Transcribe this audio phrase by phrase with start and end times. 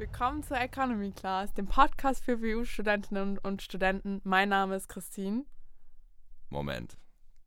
[0.00, 4.22] Willkommen zur Economy Class, dem Podcast für WU-Studentinnen und Studenten.
[4.24, 5.44] Mein Name ist Christine.
[6.48, 6.96] Moment,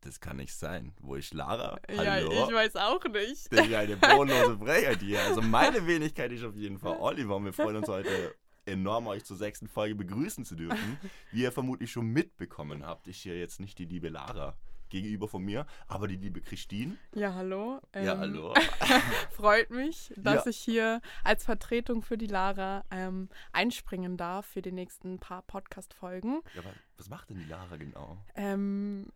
[0.02, 0.94] das kann nicht sein.
[1.00, 1.80] Wo ist Lara?
[1.90, 2.32] Ja, Hallo?
[2.32, 3.52] ich weiß auch nicht.
[3.52, 5.20] Das ist eine bodenlose Frechheit hier.
[5.24, 8.36] Also meine Wenigkeit ist auf jeden Fall Oliver und wir freuen uns heute
[8.68, 11.00] enorm, euch zur sechsten Folge begrüßen zu dürfen.
[11.32, 14.56] Wie ihr vermutlich schon mitbekommen habt, ist hier jetzt nicht die liebe Lara
[14.94, 16.96] gegenüber von mir, aber die liebe Christine.
[17.16, 17.82] Ja, hallo.
[17.96, 18.54] ja, Ähm, hallo.
[19.32, 20.50] Freut mich, dass Ja.
[20.52, 26.42] ich hier als Vertretung für die Lara ähm, einspringen darf für die nächsten paar Podcast-Folgen.
[26.54, 28.18] Ja, aber was macht denn die Lara genau?
[28.36, 29.08] Ähm,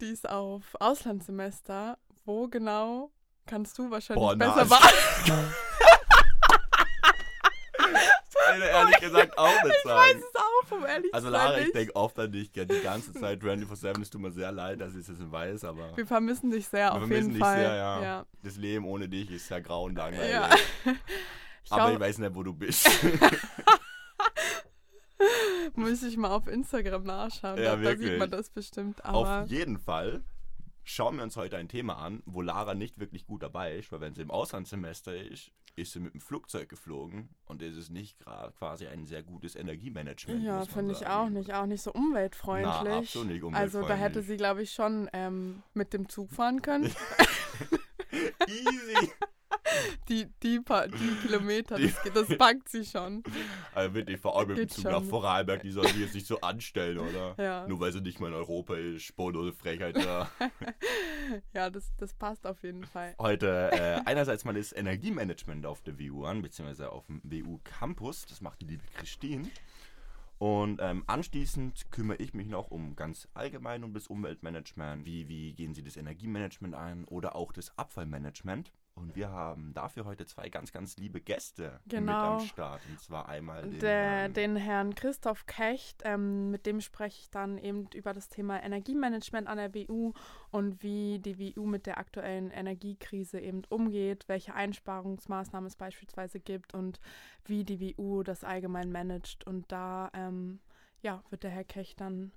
[0.00, 1.96] die ist auf Auslandssemester.
[2.24, 3.10] Wo genau
[3.46, 5.54] kannst du wahrscheinlich Boah, besser beantworten?
[8.52, 10.18] Will ehrlich gesagt auch nicht Ich weiß sagen.
[10.18, 10.39] es auch,
[10.72, 11.28] um ehrlich Also.
[11.28, 14.02] Lara, ich denke oft an dich die ganze Zeit 24-7.
[14.02, 16.86] Es tut mir sehr leid, dass ich das nicht weiß, aber Wir vermissen dich sehr,
[16.86, 17.58] Wir auf vermissen jeden dich Fall.
[17.58, 18.02] sehr, ja.
[18.02, 18.26] ja.
[18.42, 20.30] das Leben ohne dich ist ja grau und langweilig.
[20.30, 20.50] Ja.
[21.62, 22.88] Ich Aber ich glaube, weiß nicht, wo du bist.
[25.74, 27.58] muss ich mal auf Instagram nachschauen.
[27.58, 29.04] Ja, da, da sieht man das bestimmt.
[29.04, 30.22] Aber Auf jeden Fall
[30.84, 34.00] schauen wir uns heute ein Thema an, wo Lara nicht wirklich gut dabei ist, weil
[34.00, 38.18] wenn sie im Auslandssemester ist, ist sie mit dem Flugzeug geflogen und es ist nicht
[38.18, 40.42] gerade quasi ein sehr gutes Energiemanagement.
[40.42, 41.52] ja, finde ich auch nicht.
[41.54, 42.74] Auch nicht so umweltfreundlich.
[42.84, 44.26] Na, absolut nicht Also da hätte umweltfreundlich.
[44.26, 46.92] sie, glaube ich, schon ähm, mit dem Zug fahren können.
[48.46, 49.10] Easy.
[50.10, 53.22] Die, die, paar, die Kilometer, Die- das, das packt sie schon.
[53.74, 54.92] Also wirklich, vor allem mit dem Zug schon.
[54.92, 57.34] nach Vorarlberg, die soll sich jetzt nicht so anstellen, oder?
[57.42, 60.28] Ja, Nur weil sie nicht mal in Europa ist, bodenlose Frechheit da.
[61.54, 63.14] ja das, das passt auf jeden Fall.
[63.18, 68.26] heute äh, einerseits mal das Energiemanagement auf der WU an, beziehungsweise auf dem WU Campus.
[68.26, 69.48] Das macht die liebe Christine.
[70.38, 75.04] Und ähm, anschließend kümmere ich mich noch um ganz allgemein um das Umweltmanagement.
[75.04, 78.72] Wie, wie gehen Sie das Energiemanagement ein oder auch das Abfallmanagement?
[79.00, 82.36] Und wir haben dafür heute zwei ganz, ganz liebe Gäste mit Genau.
[82.36, 82.82] am Start.
[82.88, 87.30] Und zwar einmal den, Der, ähm, den Herrn Christoph Kecht, ähm, mit dem spreche ich
[87.30, 90.12] dann eben über das Thema Energiemanagement an der WU
[90.50, 96.74] und wie die WU mit der aktuellen Energiekrise eben umgeht, welche Einsparungsmaßnahmen es beispielsweise gibt
[96.74, 97.00] und
[97.44, 99.46] wie die WU das allgemein managt.
[99.46, 100.60] Und da ähm,
[101.00, 102.32] ja, wird der Herr Kecht dann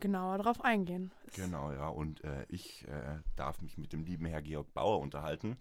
[0.00, 1.12] genauer drauf eingehen.
[1.34, 1.88] Genau, ja.
[1.88, 5.56] Und äh, ich äh, darf mich mit dem lieben Herr Georg Bauer unterhalten.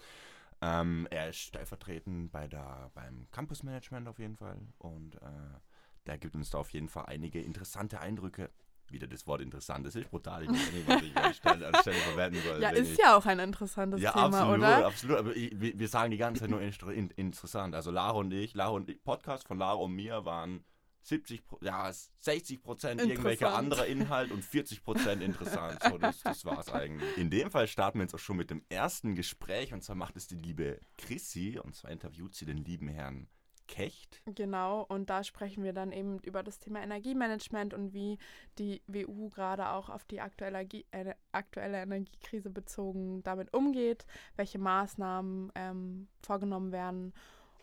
[0.62, 4.58] Ähm, er ist stellvertretend bei der, beim Campusmanagement auf jeden Fall.
[4.80, 5.60] Und äh,
[6.08, 8.50] der gibt uns da auf jeden Fall einige interessante Eindrücke.
[8.90, 10.44] Wieder das Wort interessant, das ist brutal.
[10.44, 12.62] Ich weiß nicht, was ich anstelle, anstelle verwerten soll.
[12.62, 14.88] Ja, ist ich, ja auch ein interessantes ja, Thema, absolut, oder?
[14.88, 15.18] absolut.
[15.18, 16.62] Aber ich, wir, wir sagen die ganze Zeit nur
[16.94, 17.76] in, interessant.
[17.76, 20.64] Also Lara und ich, Lara und ich, Podcast von Lara und mir waren
[21.08, 25.82] 70, Pro- ja, 60 Prozent irgendwelcher anderer Inhalt und 40 Prozent interessant.
[25.82, 27.18] So, das, das war's eigentlich.
[27.18, 30.18] In dem Fall starten wir jetzt auch schon mit dem ersten Gespräch und zwar macht
[30.18, 33.28] es die liebe Chrissy und zwar interviewt sie den lieben Herrn
[33.68, 34.22] Kecht.
[34.26, 38.18] Genau, und da sprechen wir dann eben über das Thema Energiemanagement und wie
[38.58, 45.52] die WU gerade auch auf die aktuelle, äh, aktuelle Energiekrise bezogen damit umgeht, welche Maßnahmen
[45.56, 47.14] ähm, vorgenommen werden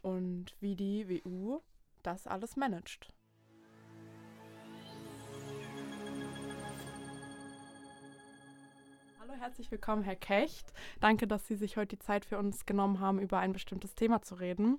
[0.02, 1.60] und wie die WU
[2.02, 3.13] das alles managt.
[9.26, 10.74] Hallo, herzlich willkommen, Herr Kecht.
[11.00, 14.20] Danke, dass Sie sich heute die Zeit für uns genommen haben, über ein bestimmtes Thema
[14.20, 14.78] zu reden.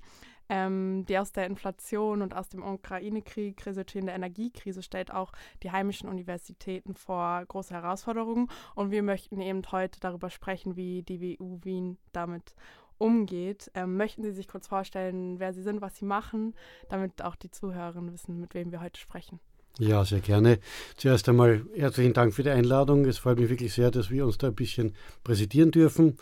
[0.49, 5.31] Ähm, die aus der Inflation und aus dem Ukraine-Krieg resultierende Energiekrise stellt auch
[5.63, 8.47] die heimischen Universitäten vor große Herausforderungen.
[8.75, 12.53] Und wir möchten eben heute darüber sprechen, wie die WU Wien damit
[12.99, 13.71] umgeht.
[13.73, 16.53] Ähm, möchten Sie sich kurz vorstellen, wer Sie sind, was Sie machen,
[16.87, 19.39] damit auch die Zuhörerinnen wissen, mit wem wir heute sprechen?
[19.77, 20.59] Ja, sehr gerne.
[20.95, 23.03] Zuerst einmal herzlichen Dank für die Einladung.
[23.03, 24.93] Es freut mich wirklich sehr, dass wir uns da ein bisschen
[25.25, 26.15] präsentieren dürfen.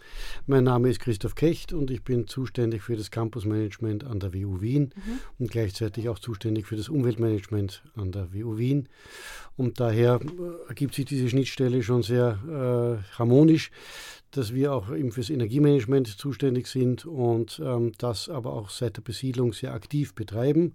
[0.47, 4.61] Mein Name ist Christoph Kecht und ich bin zuständig für das Campusmanagement an der WU
[4.61, 5.19] Wien Mhm.
[5.37, 8.89] und gleichzeitig auch zuständig für das Umweltmanagement an der WU Wien.
[9.55, 12.39] Und daher äh, ergibt sich diese Schnittstelle schon sehr
[13.03, 13.69] äh, harmonisch,
[14.31, 19.03] dass wir auch eben fürs Energiemanagement zuständig sind und ähm, das aber auch seit der
[19.03, 20.73] Besiedlung sehr aktiv betreiben.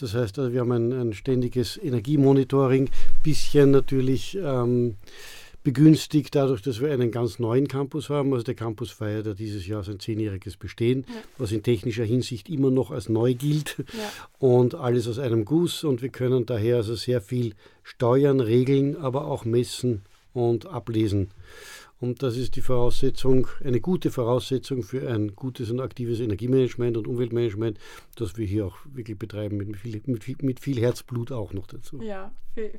[0.00, 2.90] Das heißt, also wir haben ein, ein ständiges Energiemonitoring,
[3.22, 4.96] bisschen natürlich ähm,
[5.62, 8.32] begünstigt dadurch, dass wir einen ganz neuen Campus haben.
[8.32, 11.14] Also der Campus feiert ja dieses Jahr sein zehnjähriges Bestehen, Ja.
[11.38, 14.10] was in technischer Hinsicht immer noch als neu gilt Ja.
[14.38, 15.84] und alles aus einem Guss.
[15.84, 20.02] Und wir können daher also sehr viel steuern, regeln, aber auch messen
[20.34, 21.30] und ablesen.
[22.04, 27.08] Und das ist die Voraussetzung, eine gute Voraussetzung für ein gutes und aktives Energiemanagement und
[27.08, 27.78] Umweltmanagement,
[28.16, 31.66] das wir hier auch wirklich betreiben, mit viel, mit viel, mit viel Herzblut auch noch
[31.66, 32.02] dazu.
[32.02, 32.30] Ja,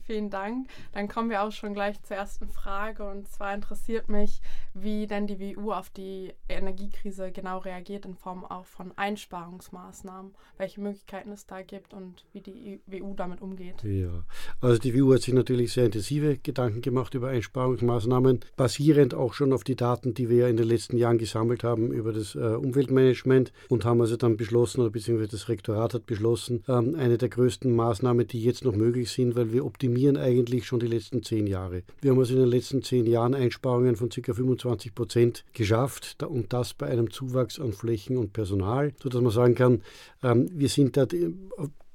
[0.04, 0.68] vielen Dank.
[0.94, 3.04] Dann kommen wir auch schon gleich zur ersten Frage.
[3.04, 4.42] Und zwar interessiert mich,
[4.75, 10.81] wie denn die WU auf die Energiekrise genau reagiert in Form auch von Einsparungsmaßnahmen, welche
[10.81, 13.83] Möglichkeiten es da gibt und wie die WU damit umgeht.
[13.83, 14.24] Ja,
[14.62, 19.54] also die WU hat sich natürlich sehr intensive Gedanken gemacht über Einsparungsmaßnahmen, basierend auch schon
[19.54, 22.40] auf die Daten, die wir ja in den letzten Jahren gesammelt haben über das äh,
[22.40, 27.30] Umweltmanagement und haben also dann beschlossen, oder beziehungsweise das Rektorat hat beschlossen, ähm, eine der
[27.30, 31.48] größten Maßnahmen, die jetzt noch möglich sind, weil wir optimieren eigentlich schon die letzten zehn
[31.48, 31.84] Jahre.
[32.02, 34.34] Wir haben also in den letzten zehn Jahren Einsparungen von ca.
[34.34, 39.56] 25 Prozent geschafft und das bei einem Zuwachs an Flächen und Personal, sodass man sagen
[39.56, 39.82] kann,
[40.24, 41.32] ähm, wir sind da äh,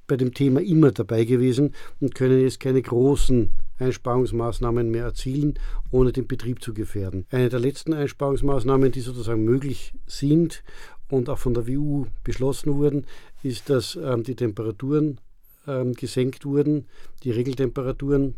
[0.07, 3.49] bei dem Thema immer dabei gewesen und können jetzt keine großen
[3.81, 5.59] Einsparungsmaßnahmen mehr erzielen,
[5.91, 7.25] ohne den Betrieb zu gefährden.
[7.31, 10.63] Eine der letzten Einsparungsmaßnahmen, die sozusagen möglich sind
[11.09, 13.05] und auch von der WU beschlossen wurden,
[13.43, 15.19] ist, dass ähm, die Temperaturen
[15.67, 16.87] ähm, gesenkt wurden,
[17.23, 18.35] die Regeltemperaturen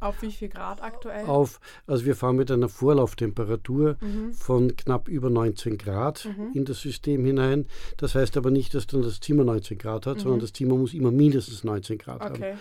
[0.00, 1.26] auf wie viel Grad aktuell?
[1.26, 4.32] Auf, also wir fahren mit einer Vorlauftemperatur mhm.
[4.32, 6.52] von knapp über 19 Grad mhm.
[6.54, 7.66] in das System hinein.
[7.96, 10.20] Das heißt aber nicht, dass dann das Zimmer 19 Grad hat, mhm.
[10.20, 12.52] sondern das Zimmer muss immer mindestens 19 Grad okay.
[12.52, 12.60] haben.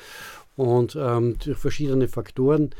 [0.57, 2.71] Und ähm, durch verschiedene Faktoren,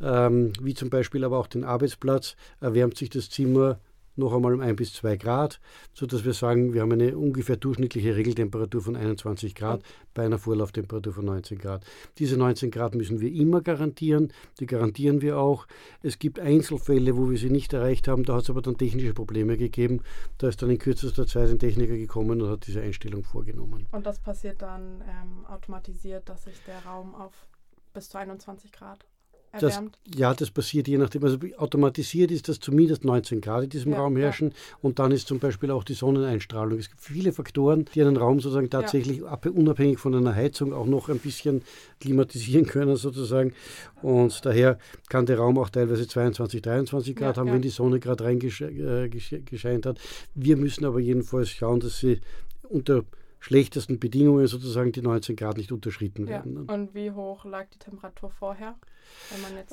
[0.00, 3.80] ähm, wie zum Beispiel aber auch den Arbeitsplatz, erwärmt sich das Zimmer
[4.16, 5.60] noch einmal um ein bis zwei Grad,
[5.94, 9.82] sodass wir sagen, wir haben eine ungefähr durchschnittliche Regeltemperatur von 21 Grad
[10.14, 11.84] bei einer Vorlauftemperatur von 19 Grad.
[12.18, 15.66] Diese 19 Grad müssen wir immer garantieren, die garantieren wir auch.
[16.02, 19.14] Es gibt Einzelfälle, wo wir sie nicht erreicht haben, da hat es aber dann technische
[19.14, 20.02] Probleme gegeben.
[20.38, 23.86] Da ist dann in kürzester Zeit ein Techniker gekommen und hat diese Einstellung vorgenommen.
[23.92, 27.32] Und das passiert dann ähm, automatisiert, dass sich der Raum auf
[27.92, 29.04] bis zu 21 Grad
[29.60, 29.82] das,
[30.14, 31.24] ja, das passiert je nachdem.
[31.24, 34.54] Also automatisiert ist, dass zumindest 19 Grad in diesem ja, Raum herrschen ja.
[34.80, 36.78] und dann ist zum Beispiel auch die Sonneneinstrahlung.
[36.78, 39.38] Es gibt viele Faktoren, die einen Raum sozusagen tatsächlich ja.
[39.50, 41.62] unabhängig von einer Heizung auch noch ein bisschen
[42.00, 43.52] klimatisieren können sozusagen.
[44.00, 44.78] Und daher
[45.08, 49.88] kann der Raum auch teilweise 22, 23 Grad haben, wenn die Sonne gerade reingescheint äh,
[49.88, 50.00] hat.
[50.34, 52.20] Wir müssen aber jedenfalls schauen, dass sie
[52.68, 53.04] unter
[53.42, 56.54] schlechtesten Bedingungen sozusagen die 19 Grad nicht unterschritten werden.
[56.54, 56.72] Ne?
[56.72, 58.76] Und wie hoch lag die Temperatur vorher?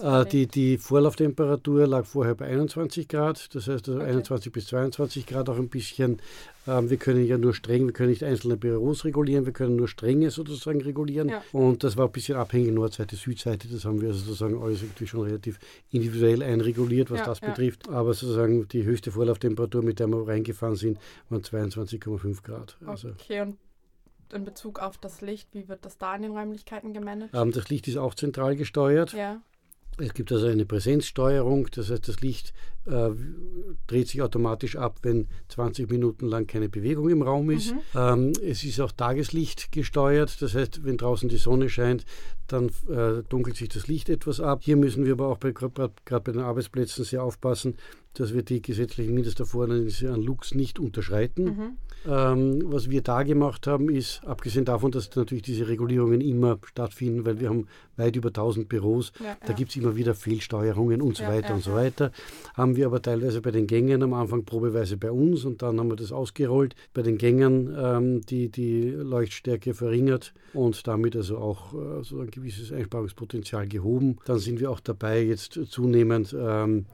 [0.02, 4.10] Äh, die, die Vorlauftemperatur lag vorher bei 21 Grad, das heißt also okay.
[4.10, 6.20] 21 bis 22 Grad auch ein bisschen.
[6.68, 9.88] Ähm, wir können ja nur streng, wir können nicht einzelne Büros regulieren, wir können nur
[9.88, 11.30] strenge sozusagen regulieren.
[11.30, 11.44] Ja.
[11.52, 15.08] Und das war ein bisschen abhängig, Nordseite, Südseite, das haben wir also sozusagen alles irgendwie
[15.08, 15.60] schon relativ
[15.92, 17.50] individuell einreguliert, was ja, das ja.
[17.50, 17.90] betrifft.
[17.90, 22.78] Aber sozusagen die höchste Vorlauftemperatur, mit der wir reingefahren sind, waren 22,5 Grad.
[22.86, 23.58] Also okay, und
[24.34, 27.34] in Bezug auf das Licht, wie wird das da in den Räumlichkeiten gemanagt?
[27.34, 29.14] Ähm, das Licht ist auch zentral gesteuert.
[29.14, 29.42] Ja.
[30.00, 32.54] Es gibt also eine Präsenzsteuerung, das heißt, das Licht
[32.86, 33.10] äh,
[33.88, 37.74] dreht sich automatisch ab, wenn 20 Minuten lang keine Bewegung im Raum ist.
[37.74, 37.80] Mhm.
[37.96, 42.06] Ähm, es ist auch Tageslicht gesteuert, das heißt, wenn draußen die Sonne scheint,
[42.52, 44.62] dann äh, dunkelt sich das Licht etwas ab.
[44.64, 47.76] Hier müssen wir aber auch gerade bei den Arbeitsplätzen sehr aufpassen,
[48.14, 51.44] dass wir die gesetzlichen Mindesterforderungen an Lux nicht unterschreiten.
[51.44, 51.78] Mhm.
[52.08, 57.26] Ähm, was wir da gemacht haben, ist, abgesehen davon, dass natürlich diese Regulierungen immer stattfinden,
[57.26, 57.68] weil wir haben
[57.98, 59.54] weit über 1000 Büros, ja, da ja.
[59.54, 62.12] gibt es immer wieder Fehlsteuerungen und so ja, weiter und so weiter,
[62.54, 65.90] haben wir aber teilweise bei den Gängen am Anfang probeweise bei uns und dann haben
[65.90, 71.74] wir das ausgerollt, bei den Gängen ähm, die, die Leuchtstärke verringert und damit also auch
[71.74, 74.18] äh, so ein gewisses Einsparungspotenzial gehoben.
[74.26, 76.86] Dann sind wir auch dabei, jetzt zunehmend ähm,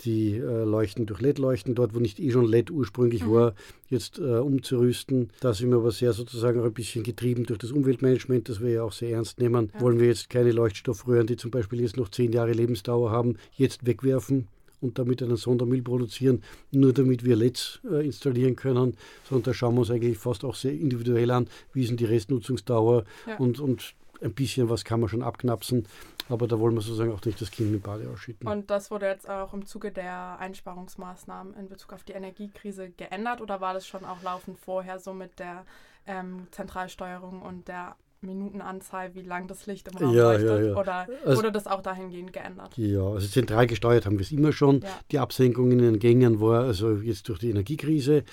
[0.00, 3.32] die äh, Leuchten durch LED-Leuchten, dort wo nicht eh schon LED ursprünglich mhm.
[3.32, 3.54] war,
[3.88, 5.30] jetzt äh, umzurüsten.
[5.40, 8.70] Da sind wir aber sehr sozusagen auch ein bisschen getrieben durch das Umweltmanagement, das wir
[8.70, 9.70] ja auch sehr ernst nehmen.
[9.74, 9.80] Ja.
[9.80, 13.86] Wollen wir jetzt keine Leuchtstoffröhren, die zum Beispiel jetzt noch zehn Jahre Lebensdauer haben, jetzt
[13.86, 14.48] wegwerfen
[14.80, 18.96] und damit einen Sondermüll produzieren, nur damit wir LEDs äh, installieren können,
[19.28, 22.04] sondern da schauen wir uns eigentlich fast auch sehr individuell an, wie ist denn die
[22.04, 23.36] Restnutzungsdauer ja.
[23.38, 25.86] und, und ein bisschen was kann man schon abknapsen,
[26.28, 28.48] aber da wollen wir sozusagen auch nicht das Kind mit Bade ausschütten.
[28.48, 33.40] Und das wurde jetzt auch im Zuge der Einsparungsmaßnahmen in Bezug auf die Energiekrise geändert
[33.40, 35.64] oder war das schon auch laufend vorher so mit der
[36.06, 40.48] ähm, Zentralsteuerung und der Minutenanzahl, wie lang das Licht im Raum ja, leuchtet?
[40.48, 40.76] Ja, ja.
[40.76, 42.76] Oder also, wurde das auch dahingehend geändert?
[42.76, 44.82] Ja, also zentral gesteuert haben wir es immer schon.
[45.10, 48.24] Die Absenkung in den Gängen war also jetzt durch die Energiekrise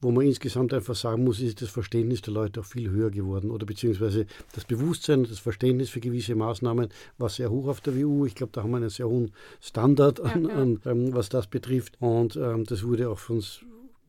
[0.00, 3.50] wo man insgesamt einfach sagen muss, ist das Verständnis der Leute auch viel höher geworden
[3.50, 6.88] oder beziehungsweise das Bewusstsein, das Verständnis für gewisse Maßnahmen
[7.18, 8.26] war sehr hoch auf der WU.
[8.26, 10.46] Ich glaube, da haben wir einen sehr hohen Standard, an.
[10.50, 13.60] An, ähm, was das betrifft und ähm, das wurde auch von uns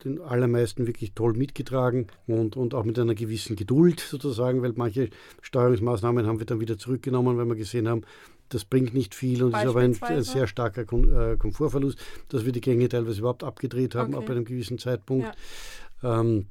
[0.04, 5.10] den allermeisten wirklich toll mitgetragen und, und auch mit einer gewissen Geduld sozusagen, weil manche
[5.42, 8.02] Steuerungsmaßnahmen haben wir dann wieder zurückgenommen, weil wir gesehen haben,
[8.48, 12.60] das bringt nicht viel und ist aber ein, sehr starker äh, Komfortverlust, dass wir die
[12.60, 14.24] Gänge teilweise überhaupt abgedreht haben, okay.
[14.24, 15.34] ab einem gewissen Zeitpunkt.
[16.02, 16.20] Ja.
[16.20, 16.46] Ähm,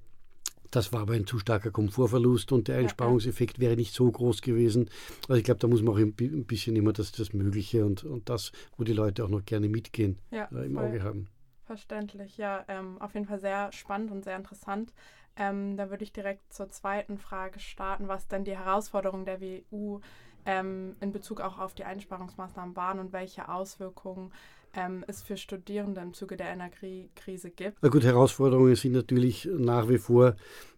[0.72, 4.90] das war aber ein zu starker Komfortverlust und der Einsparungseffekt wäre nicht so groß gewesen.
[5.28, 8.30] Also ich glaube, da muss man auch ein bisschen immer das, das Mögliche und, und
[8.30, 10.86] das, wo die Leute auch noch gerne mitgehen, ja, äh, im voll.
[10.86, 11.28] Auge haben.
[11.66, 14.94] Verständlich, ja, ähm, auf jeden Fall sehr spannend und sehr interessant.
[15.36, 20.00] Ähm, da würde ich direkt zur zweiten Frage starten, was denn die Herausforderungen der WU
[20.48, 24.32] ähm, in Bezug auch auf die Einsparungsmaßnahmen waren und welche Auswirkungen
[24.74, 27.78] ähm, es für Studierende im Zuge der Energiekrise gibt.
[27.82, 30.36] Na gut, Herausforderungen sind natürlich nach wie vor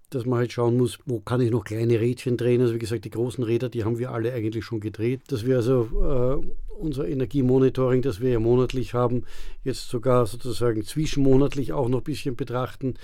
[0.09, 2.61] dass man halt schauen muss, wo kann ich noch kleine Rädchen drehen.
[2.61, 5.21] Also wie gesagt, die großen Räder, die haben wir alle eigentlich schon gedreht.
[5.27, 9.25] Dass wir also äh, unser Energiemonitoring, das wir ja monatlich haben,
[9.63, 12.95] jetzt sogar sozusagen zwischenmonatlich auch noch ein bisschen betrachten.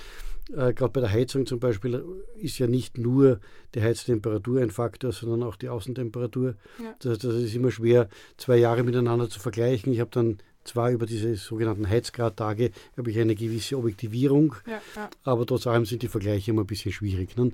[0.52, 2.04] Äh, Gerade bei der Heizung zum Beispiel
[2.38, 3.40] ist ja nicht nur
[3.74, 6.56] die Heiztemperatur ein Faktor, sondern auch die Außentemperatur.
[6.82, 6.96] Ja.
[7.00, 9.92] Das, das ist immer schwer, zwei Jahre miteinander zu vergleichen.
[9.92, 15.10] Ich habe dann zwar über diese sogenannten Heizgradtage habe ich eine gewisse Objektivierung, ja, ja.
[15.24, 17.38] aber trotz allem sind die Vergleiche immer ein bisschen schwierig.
[17.38, 17.52] Ne?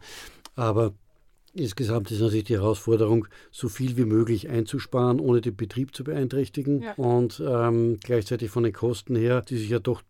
[0.55, 0.93] Aber
[1.53, 6.81] insgesamt ist natürlich die Herausforderung, so viel wie möglich einzusparen, ohne den Betrieb zu beeinträchtigen
[6.81, 6.93] ja.
[6.93, 10.01] und ähm, gleichzeitig von den Kosten her, die sich ja doch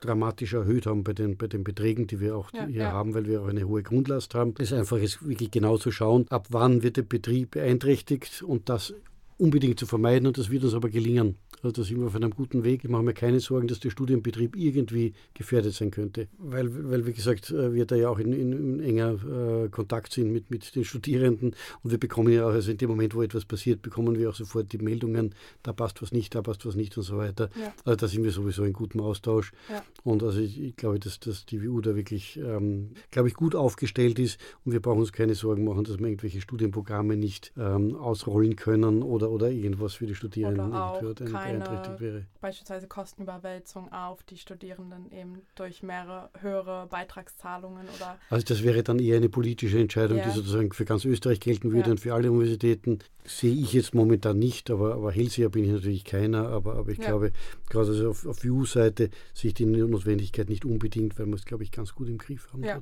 [0.00, 2.92] dramatisch erhöht haben bei den, bei den Beträgen, die wir auch ja, hier ja.
[2.92, 4.54] haben, weil wir auch eine hohe Grundlast haben.
[4.58, 8.68] Es ist einfach jetzt wirklich genau zu schauen, ab wann wird der Betrieb beeinträchtigt und
[8.68, 8.94] das
[9.38, 11.36] unbedingt zu vermeiden und das wird uns aber gelingen.
[11.62, 12.84] Also da sind wir auf einem guten Weg.
[12.84, 16.28] Ich mache mir keine Sorgen, dass der Studienbetrieb irgendwie gefährdet sein könnte.
[16.38, 20.12] Weil, weil wie gesagt, äh, wir da ja auch in, in, in enger äh, Kontakt
[20.12, 23.22] sind mit, mit den Studierenden und wir bekommen ja auch, also in dem Moment, wo
[23.22, 26.74] etwas passiert, bekommen wir auch sofort die Meldungen, da passt was nicht, da passt was
[26.74, 27.48] nicht und so weiter.
[27.58, 27.72] Ja.
[27.84, 29.52] Also da sind wir sowieso in gutem Austausch.
[29.70, 29.82] Ja.
[30.02, 33.54] Und also ich, ich, glaube, dass, dass die WU da wirklich, ähm, glaube ich, gut
[33.54, 37.96] aufgestellt ist und wir brauchen uns keine Sorgen machen, dass wir irgendwelche Studienprogramme nicht ähm,
[37.96, 42.26] ausrollen können oder, oder irgendwas für die Studierenden oder auch beeinträchtigt wäre.
[42.40, 48.18] Beispielsweise Kostenüberwälzung auf die Studierenden eben durch mehrere höhere Beitragszahlungen oder.
[48.30, 50.24] Also das wäre dann eher eine politische Entscheidung, ja.
[50.24, 51.90] die sozusagen für ganz Österreich gelten würde ja.
[51.92, 52.98] und für alle Universitäten.
[53.26, 56.98] Sehe ich jetzt momentan nicht, aber, aber Hellseher bin ich natürlich keiner, aber, aber ich
[56.98, 57.06] ja.
[57.06, 57.32] glaube,
[57.70, 61.62] gerade also auf, auf EU-Seite sehe ich die Notwendigkeit nicht unbedingt, weil wir es, glaube
[61.62, 62.62] ich, ganz gut im Griff haben.
[62.62, 62.78] Ja.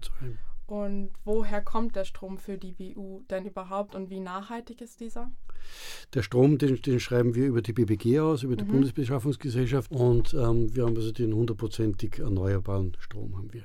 [0.73, 5.31] Und woher kommt der Strom für die WU denn überhaupt und wie nachhaltig ist dieser?
[6.15, 8.73] Der Strom, den, den schreiben wir über die BBG aus, über die mhm.
[8.73, 13.65] Bundesbeschaffungsgesellschaft und ähm, wir haben also den hundertprozentig erneuerbaren Strom haben wir.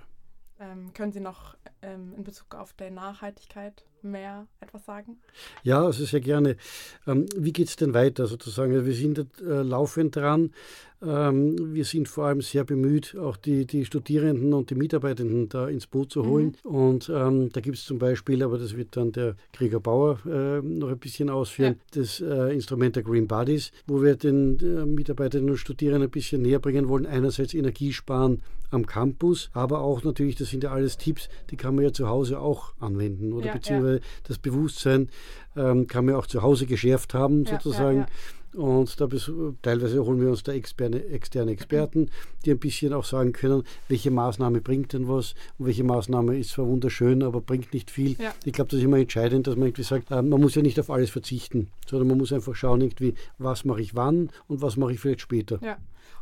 [0.60, 5.18] Ähm, können Sie noch ähm, in Bezug auf die Nachhaltigkeit mehr etwas sagen?
[5.64, 6.58] Ja, also sehr gerne.
[7.06, 8.86] Ähm, wie geht es denn weiter sozusagen?
[8.86, 10.52] Wir sind äh, laufend dran.
[11.00, 15.68] Ähm, wir sind vor allem sehr bemüht, auch die, die Studierenden und die Mitarbeitenden da
[15.68, 16.58] ins Boot zu holen.
[16.64, 16.76] Mhm.
[16.76, 20.60] Und ähm, da gibt es zum Beispiel, aber das wird dann der Krieger Bauer äh,
[20.62, 22.02] noch ein bisschen ausführen, ja.
[22.02, 26.42] das äh, Instrument der Green Buddies, wo wir den äh, Mitarbeitenden und Studierenden ein bisschen
[26.42, 27.06] näher bringen wollen.
[27.06, 31.86] Einerseits Energiesparen am Campus, aber auch natürlich, das sind ja alles Tipps, die kann man
[31.86, 34.00] ja zu Hause auch anwenden oder ja, beziehungsweise ja.
[34.24, 35.10] das Bewusstsein
[35.56, 38.06] ähm, kann man auch zu Hause geschärft haben, ja, sozusagen.
[38.54, 39.08] Und da
[39.62, 42.10] teilweise holen wir uns da externe, externe Experten,
[42.44, 46.52] die ein bisschen auch sagen können, welche Maßnahme bringt denn was und welche Maßnahme ist
[46.52, 48.14] zwar wunderschön, aber bringt nicht viel.
[48.14, 48.34] Ja.
[48.46, 50.80] Ich glaube, das ist immer entscheidend, dass man irgendwie sagt, äh, man muss ja nicht
[50.80, 54.76] auf alles verzichten, sondern man muss einfach schauen, irgendwie, was mache ich wann und was
[54.76, 55.60] mache ich vielleicht später.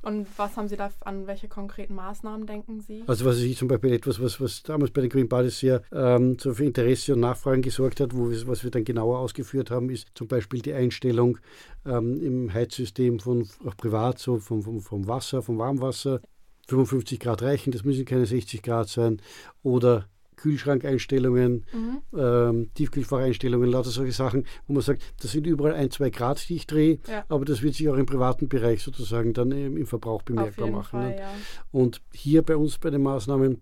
[0.02, 3.04] Und was haben Sie da an welche konkreten Maßnahmen denken Sie?
[3.08, 6.38] Also was ist zum Beispiel etwas, was, was damals bei den Green Parties sehr ähm,
[6.40, 9.90] so für Interesse und Nachfragen gesorgt hat, wo wir, was wir dann genauer ausgeführt haben,
[9.90, 11.38] ist zum Beispiel die Einstellung
[11.86, 16.22] ähm, im Heizsystem von auch privat, so vom, vom, vom Wasser, vom Warmwasser.
[16.68, 19.22] 55 Grad reichen, das müssen keine 60 Grad sein.
[19.62, 22.02] Oder Kühlschrankeinstellungen, mhm.
[22.18, 26.56] ähm, Tiefkühlfacheinstellungen, lauter solche Sachen, wo man sagt, das sind überall ein, zwei Grad, die
[26.56, 27.26] ich drehe, ja.
[27.30, 31.02] aber das wird sich auch im privaten Bereich sozusagen dann im, im Verbrauch bemerkbar machen.
[31.02, 31.20] Fall, ne?
[31.20, 31.30] ja.
[31.72, 33.62] Und hier bei uns bei den Maßnahmen,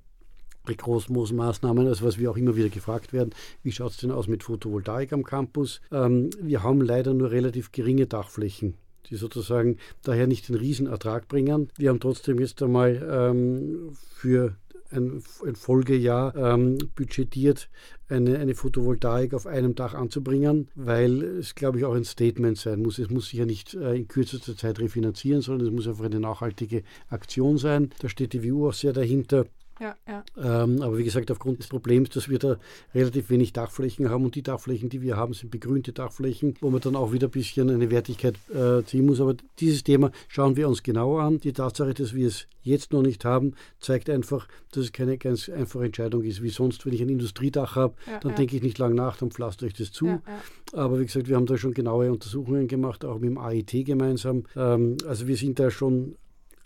[0.65, 3.31] bei großen Maßnahmen, also was wir auch immer wieder gefragt werden,
[3.63, 5.81] wie schaut es denn aus mit Photovoltaik am Campus?
[5.91, 8.75] Ähm, wir haben leider nur relativ geringe Dachflächen
[9.09, 11.69] die sozusagen daher nicht den Riesenertrag bringen.
[11.77, 14.55] Wir haben trotzdem jetzt einmal ähm, für
[14.93, 17.69] ein, ein Folgejahr ähm, budgetiert,
[18.07, 22.81] eine, eine Photovoltaik auf einem Dach anzubringen, weil es, glaube ich, auch ein Statement sein
[22.81, 22.99] muss.
[22.99, 26.19] Es muss sich ja nicht äh, in kürzester Zeit refinanzieren, sondern es muss einfach eine
[26.19, 27.89] nachhaltige Aktion sein.
[27.99, 29.45] Da steht die WU auch sehr dahinter.
[29.79, 30.23] Ja, ja.
[30.37, 32.57] Ähm, aber wie gesagt, aufgrund des Problems, dass wir da
[32.93, 36.79] relativ wenig Dachflächen haben und die Dachflächen, die wir haben, sind begrünte Dachflächen, wo man
[36.81, 39.19] dann auch wieder ein bisschen eine Wertigkeit äh, ziehen muss.
[39.19, 41.39] Aber dieses Thema schauen wir uns genauer an.
[41.39, 45.49] Die Tatsache, dass wir es jetzt noch nicht haben, zeigt einfach, dass es keine ganz
[45.49, 48.37] einfache Entscheidung ist, wie sonst, wenn ich ein Industriedach habe, ja, dann ja.
[48.37, 50.21] denke ich nicht lange nach, dann pflastere ich das zu.
[50.71, 54.43] Aber wie gesagt, wir haben da schon genaue Untersuchungen gemacht, auch mit dem AIT gemeinsam.
[54.55, 56.15] Ähm, also wir sind da schon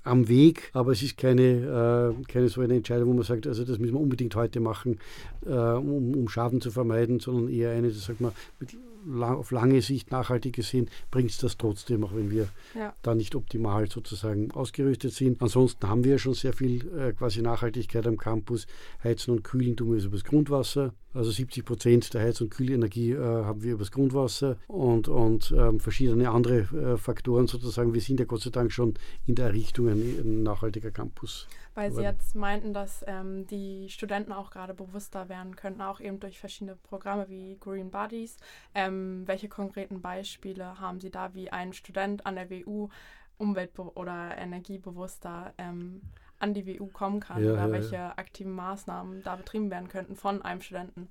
[0.07, 3.63] am Weg, aber es ist keine, äh, keine so eine Entscheidung, wo man sagt, also
[3.63, 4.99] das müssen wir unbedingt heute machen,
[5.45, 8.75] äh, um, um, Schaden zu vermeiden, sondern eher eine, das sagt man, mit
[9.21, 12.93] auf lange Sicht nachhaltig gesehen, bringt es das trotzdem, auch wenn wir ja.
[13.01, 15.41] da nicht optimal sozusagen ausgerüstet sind.
[15.41, 18.67] Ansonsten haben wir schon sehr viel äh, quasi Nachhaltigkeit am Campus.
[19.03, 20.93] Heizen und Kühlen tun wir über das Grundwasser.
[21.13, 25.79] Also 70 Prozent der Heiz- und Kühlenergie äh, haben wir übers Grundwasser und, und ähm,
[25.79, 27.93] verschiedene andere äh, Faktoren sozusagen.
[27.93, 28.93] Wir sind ja Gott sei Dank schon
[29.25, 31.47] in der Richtung ein, ein nachhaltiger Campus.
[31.77, 36.19] Weil Sie jetzt meinten, dass ähm, die Studenten auch gerade bewusster werden könnten, auch eben
[36.19, 38.37] durch verschiedene Programme wie Green Buddies.
[38.73, 42.89] Ähm, welche konkreten Beispiele haben Sie da, wie ein Student an der WU
[43.37, 46.01] umwelt- oder energiebewusster ähm,
[46.39, 48.13] an die WU kommen kann ja, oder ja, welche ja.
[48.17, 51.09] aktiven Maßnahmen da betrieben werden könnten von einem Studenten.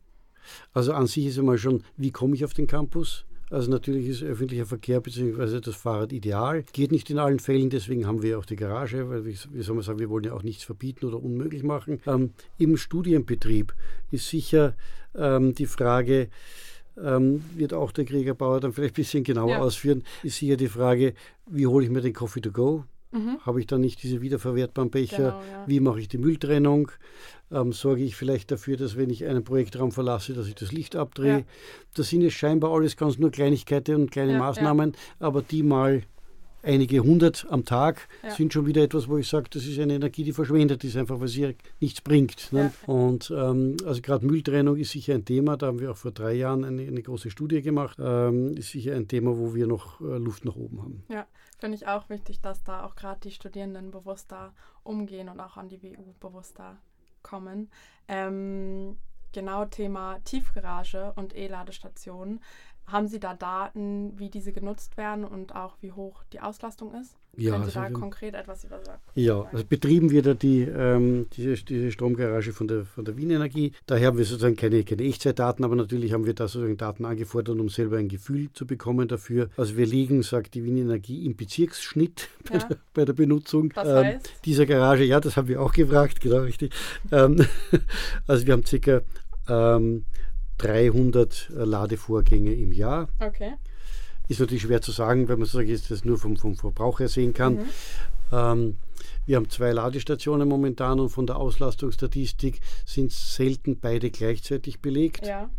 [0.72, 3.24] Also an sich ist einmal schon, wie komme ich auf den Campus?
[3.50, 5.60] Also natürlich ist öffentlicher Verkehr bzw.
[5.60, 6.64] das Fahrrad ideal.
[6.72, 9.76] Geht nicht in allen Fällen, deswegen haben wir auch die Garage, weil wie, wie soll
[9.76, 12.00] man sagen, wir wollen ja auch nichts verbieten oder unmöglich machen.
[12.06, 13.72] Ähm, Im Studienbetrieb
[14.10, 14.74] ist sicher
[15.14, 16.28] ähm, die Frage,
[17.02, 19.58] ähm, wird auch der Kriegerbauer dann vielleicht ein bisschen genauer ja.
[19.60, 21.14] ausführen, ist sicher die Frage,
[21.48, 22.84] wie hole ich mir den Coffee to go?
[23.16, 23.38] Mhm.
[23.40, 25.16] Habe ich dann nicht diese wiederverwertbaren Becher?
[25.16, 25.64] Genau, ja.
[25.66, 26.90] Wie mache ich die Mülltrennung?
[27.50, 30.96] Ähm, sorge ich vielleicht dafür, dass wenn ich einen Projektraum verlasse, dass ich das Licht
[30.96, 31.38] abdrehe?
[31.38, 31.44] Ja.
[31.94, 36.02] Das sind jetzt scheinbar alles ganz nur Kleinigkeiten und kleine ja, Maßnahmen, aber die mal
[36.66, 38.30] einige hundert am Tag ja.
[38.30, 41.20] sind schon wieder etwas, wo ich sage, das ist eine Energie, die verschwendet ist, einfach
[41.20, 42.52] weil sie nichts bringt.
[42.52, 42.72] Ne?
[42.86, 42.92] Ja.
[42.92, 46.34] Und ähm, also gerade Mülltrennung ist sicher ein Thema, da haben wir auch vor drei
[46.34, 50.18] Jahren eine, eine große Studie gemacht, ähm, ist sicher ein Thema, wo wir noch äh,
[50.18, 51.04] Luft nach oben haben.
[51.08, 51.26] Ja,
[51.58, 55.68] finde ich auch wichtig, dass da auch gerade die Studierenden bewusster umgehen und auch an
[55.68, 56.76] die WU bewusster
[57.22, 57.70] kommen.
[58.08, 58.96] Ähm,
[59.32, 62.40] genau Thema Tiefgarage und E-Ladestationen.
[62.86, 67.16] Haben Sie da Daten, wie diese genutzt werden und auch wie hoch die Auslastung ist?
[67.36, 69.00] Ja, Können Sie also da konkret etwas über sagen?
[69.14, 73.30] Ja, also betrieben wir da die, ähm, diese, diese Stromgarage von der, von der Wien
[73.30, 73.72] Energie.
[73.86, 77.58] Daher haben wir sozusagen keine, keine Echtzeitdaten, aber natürlich haben wir da sozusagen Daten angefordert,
[77.58, 79.50] um selber ein Gefühl zu bekommen dafür.
[79.56, 82.68] Also wir liegen, sagt die Wien Energie, im Bezirksschnitt bei, ja.
[82.68, 85.04] der, bei der, Benutzung ähm, dieser Garage.
[85.04, 86.72] Ja, das haben wir auch gefragt, genau richtig.
[87.10, 87.44] Ähm,
[88.28, 89.02] also wir haben circa
[89.48, 90.04] ähm,
[90.58, 93.08] 300 äh, Ladevorgänge im Jahr.
[93.20, 93.54] Okay.
[94.28, 97.32] Ist natürlich schwer zu sagen, wenn man so das nur vom, vom Verbrauch her sehen
[97.32, 97.54] kann.
[97.54, 97.66] Mhm.
[98.32, 98.76] Ähm,
[99.24, 105.26] wir haben zwei Ladestationen momentan und von der Auslastungsstatistik sind selten beide gleichzeitig belegt.
[105.26, 105.50] Ja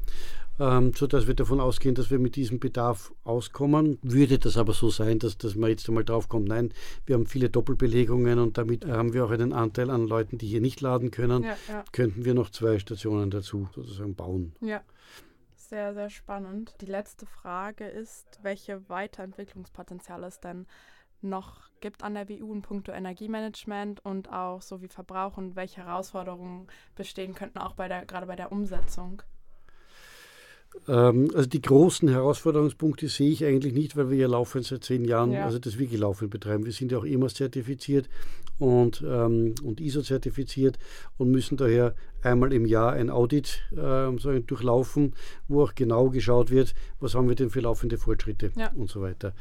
[0.60, 4.00] ähm, sodass wir davon ausgehen, dass wir mit diesem Bedarf auskommen.
[4.02, 6.74] Würde das aber so sein, dass, dass man jetzt einmal drauf kommt, nein,
[7.06, 10.62] wir haben viele Doppelbelegungen und damit haben wir auch einen Anteil an Leuten, die hier
[10.62, 11.84] nicht laden können, ja, ja.
[11.92, 14.54] könnten wir noch zwei Stationen dazu sozusagen bauen.
[14.62, 14.82] Ja.
[15.56, 16.76] Sehr, sehr spannend.
[16.80, 20.66] Die letzte Frage ist, welche Weiterentwicklungspotenziale es denn
[21.22, 25.84] noch gibt an der WU in puncto Energiemanagement und auch so wie Verbrauch und welche
[25.84, 29.22] Herausforderungen bestehen könnten auch bei der, gerade bei der Umsetzung?
[30.88, 35.06] Ähm, also die großen Herausforderungspunkte sehe ich eigentlich nicht, weil wir ja laufen seit zehn
[35.06, 35.46] Jahren, ja.
[35.46, 36.66] also das wir laufend betreiben.
[36.66, 38.10] Wir sind ja auch EMAS zertifiziert
[38.60, 40.78] und, ähm, und ISO zertifiziert
[41.18, 45.14] und müssen daher einmal im Jahr ein Audit äh, durchlaufen,
[45.48, 48.72] wo auch genau geschaut wird, was haben wir denn für laufende Fortschritte ja.
[48.76, 49.34] und so weiter.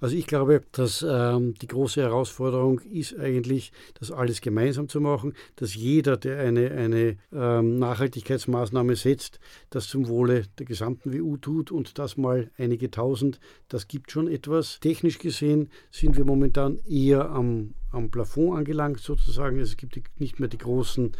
[0.00, 5.34] Also ich glaube, dass ähm, die große Herausforderung ist eigentlich, das alles gemeinsam zu machen,
[5.56, 11.70] dass jeder, der eine, eine ähm, Nachhaltigkeitsmaßnahme setzt, das zum Wohle der gesamten WU tut
[11.70, 14.80] und das mal einige tausend, das gibt schon etwas.
[14.80, 19.58] Technisch gesehen sind wir momentan eher am, am Plafond angelangt sozusagen.
[19.58, 21.12] Es gibt nicht mehr die großen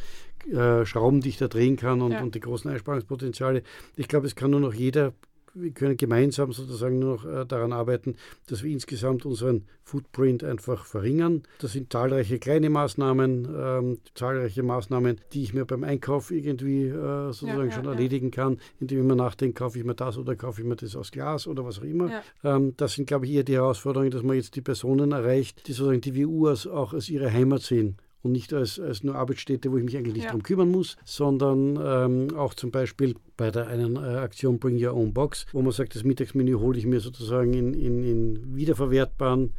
[0.52, 2.22] äh, Schrauben, die ich da drehen kann und, ja.
[2.22, 3.62] und die großen Einsparungspotenziale.
[3.96, 5.12] Ich glaube, es kann nur noch jeder
[5.54, 10.84] wir können gemeinsam sozusagen nur noch äh, daran arbeiten, dass wir insgesamt unseren Footprint einfach
[10.84, 11.42] verringern.
[11.60, 17.32] Das sind zahlreiche kleine Maßnahmen, ähm, zahlreiche Maßnahmen, die ich mir beim Einkauf irgendwie äh,
[17.32, 17.92] sozusagen ja, schon ja.
[17.92, 20.94] erledigen kann, indem ich mir nachdenke, kaufe ich mir das oder kaufe ich mir das
[20.94, 22.22] aus Glas oder was auch immer.
[22.44, 25.72] Ähm, das sind, glaube ich, eher die Herausforderungen, dass man jetzt die Personen erreicht, die
[25.72, 29.70] sozusagen die WU als, auch als ihre Heimat sehen und nicht als, als nur Arbeitsstätte,
[29.70, 30.30] wo ich mich eigentlich nicht ja.
[30.30, 34.94] darum kümmern muss, sondern ähm, auch zum Beispiel bei der einen äh, Aktion Bring Your
[34.94, 39.52] Own Box, wo man sagt, das Mittagsmenü hole ich mir sozusagen in, in, in wiederverwertbaren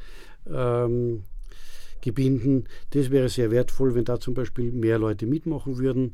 [0.49, 1.23] ähm,
[2.01, 2.65] gebinden.
[2.91, 6.13] Das wäre sehr wertvoll, wenn da zum Beispiel mehr Leute mitmachen würden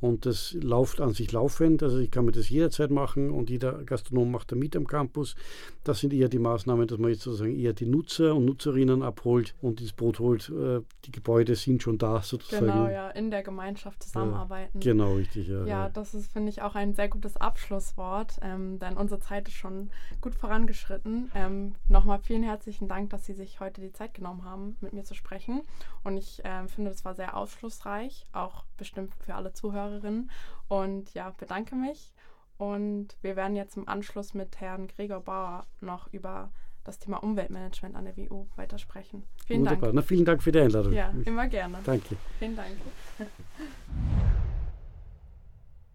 [0.00, 1.82] und das läuft an sich laufend.
[1.82, 5.34] Also ich kann mir das jederzeit machen und jeder Gastronom macht da mit am Campus.
[5.82, 9.54] Das sind eher die Maßnahmen, dass man jetzt sozusagen eher die Nutzer und Nutzerinnen abholt
[9.62, 10.50] und ins Boot holt.
[10.50, 12.66] Äh, die Gebäude sind schon da sozusagen.
[12.66, 14.80] Genau, ja, in der Gemeinschaft zusammenarbeiten.
[14.80, 15.48] Ja, genau, richtig.
[15.48, 19.48] Ja, ja, das ist, finde ich, auch ein sehr gutes Abschlusswort, ähm, denn unsere Zeit
[19.48, 21.30] ist schon gut vorangeschritten.
[21.34, 25.04] Ähm, Nochmal vielen herzlichen Dank, dass Sie sich heute die Zeit genommen haben, mit mir
[25.04, 25.62] zu sprechen.
[26.02, 30.30] Und ich äh, finde, das war sehr aufschlussreich, auch bestimmt für alle Zuhörer Zuhörerin.
[30.68, 32.12] Und ja, bedanke mich.
[32.56, 36.52] Und wir werden jetzt im Anschluss mit Herrn Gregor Bauer noch über
[36.84, 39.24] das Thema Umweltmanagement an der WU weitersprechen.
[39.46, 39.88] Vielen Wunderbar.
[39.88, 39.94] Dank.
[39.94, 40.92] Na, vielen Dank für die Einladung.
[40.92, 41.78] Ja, immer gerne.
[41.84, 42.16] Danke.
[42.38, 42.76] Vielen Dank.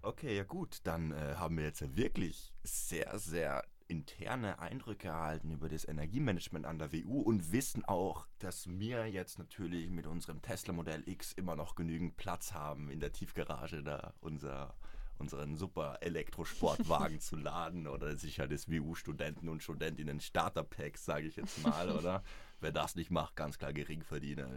[0.02, 5.68] Okay, ja gut, dann äh, haben wir jetzt wirklich sehr, sehr interne Eindrücke erhalten über
[5.68, 10.74] das Energiemanagement an der WU und wissen auch, dass wir jetzt natürlich mit unserem Tesla
[10.74, 14.76] Modell X immer noch genügend Platz haben in der Tiefgarage da unser
[15.20, 21.62] unseren super Elektrosportwagen zu laden oder sicher des WU-Studenten und Studentinnen Starter-Packs, sage ich jetzt
[21.62, 22.24] mal, oder?
[22.62, 24.50] Wer das nicht macht, ganz klar Geringverdiener.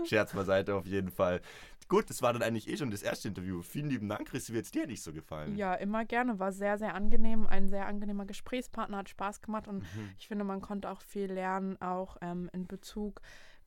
[0.04, 1.40] Scherz beiseite auf jeden Fall.
[1.88, 3.62] Gut, das war dann eigentlich eh schon das erste Interview.
[3.62, 4.48] Vielen lieben Dank, Chris.
[4.50, 5.56] Wie wird es dir nicht so gefallen?
[5.56, 6.40] Ja, immer gerne.
[6.40, 7.46] War sehr, sehr angenehm.
[7.46, 10.10] Ein sehr angenehmer Gesprächspartner, hat Spaß gemacht und mhm.
[10.18, 13.20] ich finde, man konnte auch viel lernen, auch ähm, in Bezug,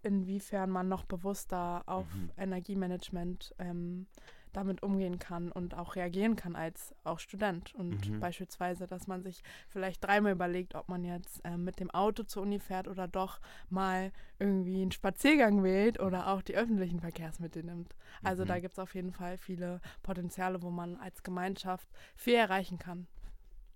[0.04, 2.32] inwiefern man noch bewusster auf mhm.
[2.38, 4.08] Energiemanagement ähm,
[4.54, 7.74] damit umgehen kann und auch reagieren kann als auch Student.
[7.76, 8.20] Und mhm.
[8.20, 12.44] beispielsweise, dass man sich vielleicht dreimal überlegt, ob man jetzt äh, mit dem Auto zur
[12.44, 17.96] Uni fährt oder doch mal irgendwie einen Spaziergang wählt oder auch die öffentlichen Verkehrsmittel nimmt.
[18.24, 18.48] Also mhm.
[18.48, 23.08] da gibt es auf jeden Fall viele Potenziale, wo man als Gemeinschaft viel erreichen kann.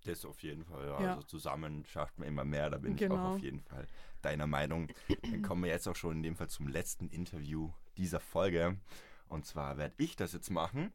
[0.04, 1.00] Das auf jeden Fall, ja.
[1.00, 1.14] ja.
[1.14, 3.14] Also zusammen schafft man immer mehr, da bin genau.
[3.14, 3.34] ich auch genau.
[3.34, 3.86] auf jeden Fall
[4.22, 4.88] deiner Meinung.
[5.22, 8.78] Dann kommen wir jetzt auch schon in dem Fall zum letzten Interview dieser Folge.
[9.28, 10.92] Und zwar werde ich das jetzt machen.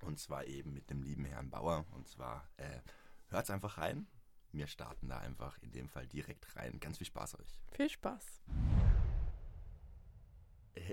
[0.00, 1.84] Und zwar eben mit dem lieben Herrn Bauer.
[1.92, 2.80] Und zwar äh,
[3.28, 4.06] hört's einfach rein.
[4.52, 6.78] Wir starten da einfach in dem Fall direkt rein.
[6.78, 7.60] Ganz viel Spaß euch.
[7.72, 8.42] Viel Spaß.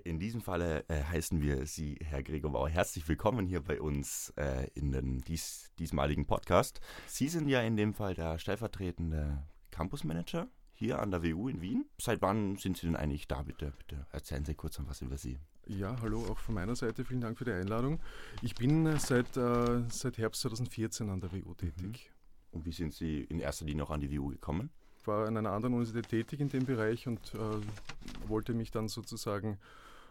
[0.03, 4.31] In diesem Falle äh, heißen wir Sie, Herr Gregor Bauer, herzlich willkommen hier bei uns
[4.35, 6.81] äh, in den dies, diesmaligen Podcast.
[7.07, 11.85] Sie sind ja in dem Fall der stellvertretende Campusmanager hier an der WU in Wien.
[11.99, 13.41] Seit wann sind Sie denn eigentlich da?
[13.41, 15.39] Bitte, bitte erzählen Sie kurz was über Sie.
[15.65, 17.03] Ja, hallo auch von meiner Seite.
[17.03, 17.99] Vielen Dank für die Einladung.
[18.43, 22.11] Ich bin äh, seit, äh, seit Herbst 2014 an der WU tätig.
[22.11, 22.57] Mhm.
[22.57, 24.69] Und wie sind Sie in erster Linie auch an die WU gekommen?
[25.01, 28.87] Ich war an einer anderen Universität tätig in dem Bereich und äh, wollte mich dann
[28.87, 29.57] sozusagen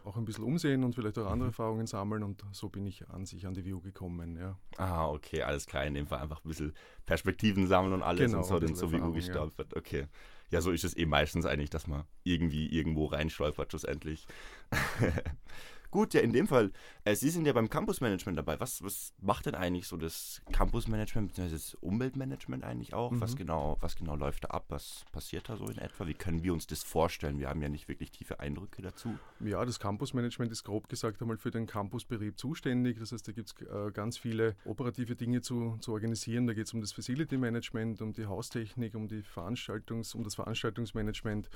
[0.03, 1.51] auch ein bisschen umsehen und vielleicht auch andere mhm.
[1.51, 4.35] Erfahrungen sammeln und so bin ich an sich an die WU gekommen.
[4.35, 4.57] Ja.
[4.77, 5.85] Ah, okay, alles klar.
[5.85, 6.73] In dem Fall einfach ein bisschen
[7.05, 9.71] Perspektiven sammeln und alles genau, und so dann zur WU gestolpert.
[9.71, 9.77] Ja.
[9.77, 10.07] Okay.
[10.49, 14.27] Ja, so ist es eben meistens eigentlich, dass man irgendwie irgendwo reinstolpert schlussendlich.
[15.91, 16.71] Gut, ja, in dem Fall,
[17.03, 18.59] äh, Sie sind ja beim Campusmanagement dabei.
[18.61, 21.51] Was, was macht denn eigentlich so das Campusmanagement bzw.
[21.51, 23.11] das Umweltmanagement eigentlich auch?
[23.11, 23.21] Mhm.
[23.21, 24.65] Was, genau, was genau läuft da ab?
[24.69, 26.07] Was passiert da so in etwa?
[26.07, 27.39] Wie können wir uns das vorstellen?
[27.39, 29.17] Wir haben ja nicht wirklich tiefe Eindrücke dazu.
[29.41, 32.97] Ja, das Campusmanagement ist grob gesagt einmal für den Campusbetrieb zuständig.
[32.97, 36.47] Das heißt, da gibt es äh, ganz viele operative Dinge zu, zu organisieren.
[36.47, 40.35] Da geht es um das Facility Management, um die Haustechnik, um, die Veranstaltungs-, um das
[40.35, 41.49] Veranstaltungsmanagement,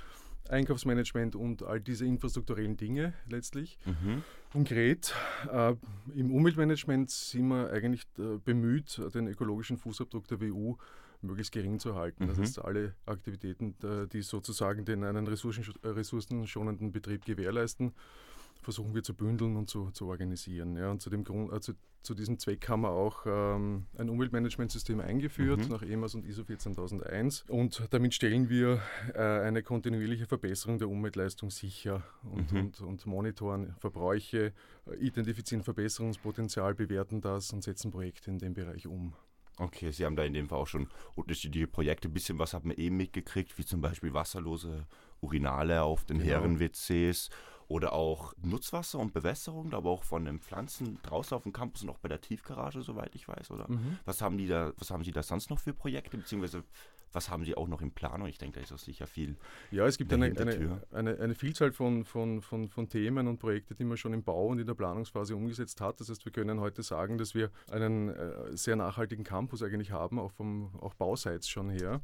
[0.50, 3.78] Einkaufsmanagement und all diese infrastrukturellen Dinge letztlich.
[3.86, 4.24] Mhm.
[4.52, 5.14] Konkret,
[5.52, 5.76] äh,
[6.16, 10.78] im Umweltmanagement sind wir eigentlich äh, bemüht, den ökologischen Fußabdruck der WU
[11.22, 12.26] möglichst gering zu halten.
[12.26, 12.28] Mhm.
[12.30, 17.94] Das heißt, alle Aktivitäten, äh, die sozusagen den einen ressourcenschonenden Betrieb gewährleisten,
[18.66, 20.76] versuchen wir zu bündeln und zu, zu organisieren.
[20.76, 25.00] Ja, und zu, dem Grund, also zu diesem Zweck haben wir auch ähm, ein Umweltmanagementsystem
[25.00, 25.70] eingeführt mhm.
[25.70, 28.82] nach EMAS und ISO 14001 und damit stellen wir
[29.14, 32.60] äh, eine kontinuierliche Verbesserung der Umweltleistung sicher und, mhm.
[32.60, 34.52] und, und monitoren Verbräuche,
[34.88, 39.14] äh, identifizieren Verbesserungspotenzial, bewerten das und setzen Projekte in dem Bereich um.
[39.58, 42.10] Okay, Sie haben da in dem Fall auch schon unterschiedliche Projekte.
[42.10, 44.86] Ein bisschen was hat man eben mitgekriegt, wie zum Beispiel wasserlose
[45.22, 46.30] Urinale auf den genau.
[46.32, 47.30] Herren-WCs
[47.68, 51.90] oder auch Nutzwasser und Bewässerung, aber auch von den Pflanzen draußen auf dem Campus und
[51.90, 53.70] auch bei der Tiefgarage, soweit ich weiß, oder?
[53.70, 53.98] Mhm.
[54.06, 56.64] Was haben die da, was haben Sie da sonst noch für Projekte, beziehungsweise
[57.16, 58.28] was haben Sie auch noch in Planung?
[58.28, 59.38] Ich denke, da ist auch sicher viel.
[59.72, 63.76] Ja, es gibt eine, eine, eine, eine, Vielzahl von, von, von, von Themen und Projekten,
[63.78, 66.00] die man schon im Bau und in der Planungsphase umgesetzt hat.
[66.02, 70.20] Das heißt, wir können heute sagen, dass wir einen äh, sehr nachhaltigen Campus eigentlich haben,
[70.20, 72.02] auch, vom, auch bauseits schon her.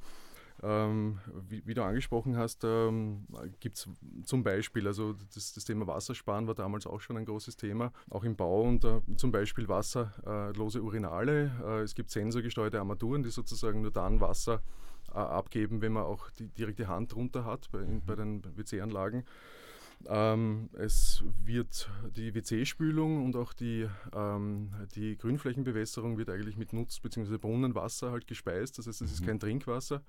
[0.63, 1.19] Ähm,
[1.50, 3.26] wie, wie, du angesprochen hast, ähm,
[3.60, 3.89] gibt es
[4.24, 8.24] zum Beispiel, also das, das, Thema Wassersparen war damals auch schon ein großes Thema, auch
[8.24, 11.52] im Bau und äh, zum Beispiel wasserlose Urinale.
[11.65, 14.62] Äh, es gibt sensorgesteuerte Armaturen, die sozusagen nur dann Wasser
[15.10, 19.26] äh, abgeben, wenn man auch die direkte Hand drunter hat bei, bei den WC-Anlagen.
[20.08, 27.00] Ähm, es wird die WC-Spülung und auch die, ähm, die Grünflächenbewässerung wird eigentlich mit Nutz-
[27.00, 27.38] bzw.
[27.38, 28.78] Brunnenwasser halt gespeist.
[28.78, 29.26] Das heißt, es ist mhm.
[29.28, 30.02] kein Trinkwasser,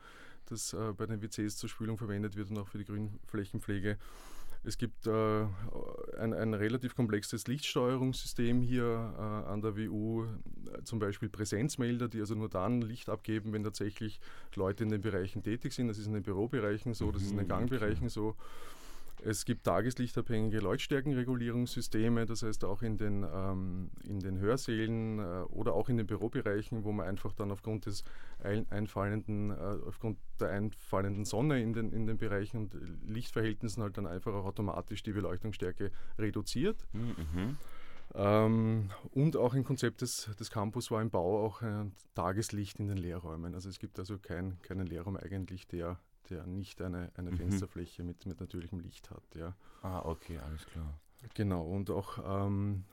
[0.47, 3.99] das äh, bei den WCs zur Spülung verwendet wird und auch für die Grünflächenpflege.
[4.65, 5.43] Es gibt äh,
[6.19, 10.25] ein, ein, relativ komplexes Lichtsteuerungssystem hier äh, an der WU,
[10.85, 14.21] zum Beispiel Präsenzmelder, die also nur dann Licht abgeben, wenn tatsächlich
[14.55, 15.89] Leute in den Bereichen tätig sind.
[15.89, 18.37] Das ist in den Bürobereichen so, das ist in den mhm, Gangbereichen so.
[19.25, 25.75] Es gibt tageslichtabhängige Lautstärkenregulierungssysteme, das heißt auch in den, ähm, in den Hörsälen äh, oder
[25.75, 28.05] auch in den Bürobereichen, wo man einfach dann aufgrund des
[28.43, 34.07] einfallenden, äh, aufgrund der einfallenden Sonne in den, in den Bereichen und Lichtverhältnissen halt dann
[34.07, 36.85] einfach auch automatisch die Beleuchtungsstärke reduziert.
[36.93, 37.57] Mhm.
[38.15, 42.89] Ähm, und auch ein Konzept des, des Campus war im Bau auch ein Tageslicht in
[42.89, 43.55] den Lehrräumen.
[43.55, 45.99] Also es gibt also kein, keinen Lehrraum eigentlich, der
[46.31, 47.37] der nicht eine, eine mhm.
[47.37, 49.23] Fensterfläche mit, mit natürlichem Licht hat.
[49.35, 49.55] Ja.
[49.83, 50.99] Ah, okay, alles klar.
[51.35, 52.85] Genau, und auch ähm,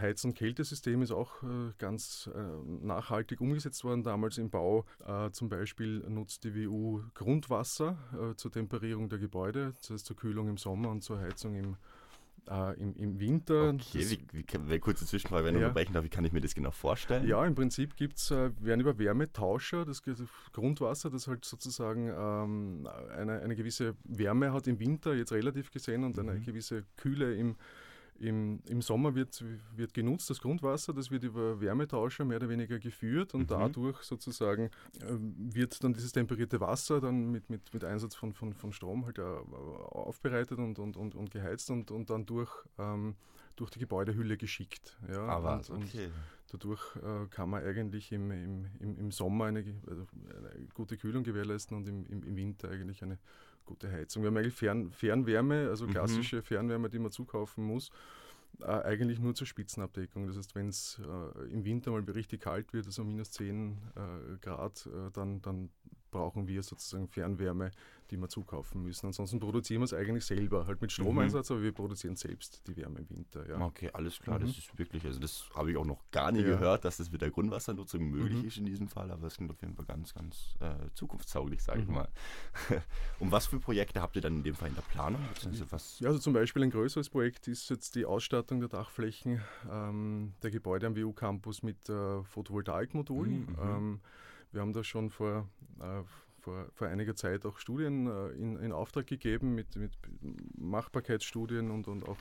[0.00, 2.38] Heiz- und Kältesystem ist auch äh, ganz äh,
[2.84, 4.02] nachhaltig umgesetzt worden.
[4.02, 9.72] Damals im Bau äh, zum Beispiel nutzt die WU Grundwasser äh, zur Temperierung der Gebäude,
[9.76, 11.76] das heißt zur Kühlung im Sommer und zur Heizung im,
[12.50, 13.70] äh, im, im, Winter.
[13.70, 15.60] Okay, wie, wie, wie, kurze Zwischenfrage, wenn ja.
[15.60, 17.26] du unterbrechen darf, wie kann ich mir das genau vorstellen?
[17.26, 20.02] Ja, im Prinzip gibt's, äh, werden über Wärmetauscher, das
[20.52, 26.04] Grundwasser, das halt sozusagen ähm, eine, eine gewisse Wärme hat im Winter, jetzt relativ gesehen,
[26.04, 26.44] und eine mhm.
[26.44, 27.56] gewisse Kühle im,
[28.18, 29.44] im, Im Sommer wird,
[29.74, 33.46] wird genutzt das Grundwasser, das wird über Wärmetauscher mehr oder weniger geführt und mhm.
[33.48, 34.70] dadurch sozusagen
[35.00, 39.06] äh, wird dann dieses temperierte Wasser dann mit, mit, mit Einsatz von, von, von Strom
[39.06, 43.16] halt äh, aufbereitet und, und, und, und geheizt und, und dann durch, ähm,
[43.56, 44.98] durch die Gebäudehülle geschickt.
[45.08, 46.06] Ja, Aber, und, okay.
[46.06, 46.12] Und
[46.52, 51.24] dadurch äh, kann man eigentlich im, im, im, im Sommer eine, also eine, gute Kühlung
[51.24, 53.18] gewährleisten und im, im, im Winter eigentlich eine
[53.64, 54.22] gute Heizung.
[54.22, 55.90] Wir haben eigentlich Fern, Fernwärme, also mhm.
[55.90, 56.42] klassische mhm.
[56.42, 57.90] Fernwärme, die man zukaufen muss,
[58.60, 60.26] äh, eigentlich nur zur Spitzenabdeckung.
[60.26, 64.36] Das heißt, wenn es äh, im Winter mal richtig kalt wird, also minus 10 äh,
[64.40, 65.70] Grad, äh, dann, dann
[66.12, 67.72] brauchen wir sozusagen Fernwärme,
[68.12, 69.06] die wir zukaufen müssen.
[69.06, 71.56] Ansonsten produzieren wir es eigentlich selber, halt mit Stromeinsatz, mhm.
[71.56, 73.48] aber wir produzieren selbst die Wärme im Winter.
[73.48, 73.60] Ja.
[73.60, 74.46] Okay, alles klar, mhm.
[74.46, 76.46] das ist wirklich, also das habe ich auch noch gar nie ja.
[76.46, 78.48] gehört, dass das mit der Grundwassernutzung möglich mhm.
[78.48, 81.80] ist in diesem Fall, aber es klingt auf jeden Fall ganz, ganz äh, zukunftstauglich, sage
[81.80, 81.94] ich mhm.
[81.94, 82.08] mal.
[83.18, 85.20] Und was für Projekte habt ihr dann in dem Fall in der Planung?
[85.70, 90.34] Was ja, also zum Beispiel ein größeres Projekt ist jetzt die Ausstattung der Dachflächen ähm,
[90.42, 93.46] der Gebäude am WU-Campus mit äh, Photovoltaikmodulen.
[93.46, 93.56] Mhm.
[93.62, 94.00] Ähm,
[94.52, 95.48] wir haben da schon vor,
[95.80, 96.02] äh,
[96.40, 99.92] vor, vor, einiger Zeit auch Studien äh, in, in, Auftrag gegeben mit, mit
[100.56, 102.18] Machbarkeitsstudien und, und auch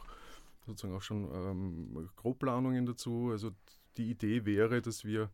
[0.65, 3.29] sozusagen auch schon ähm, Grobplanungen dazu.
[3.31, 3.51] Also
[3.97, 5.29] die Idee wäre, dass wir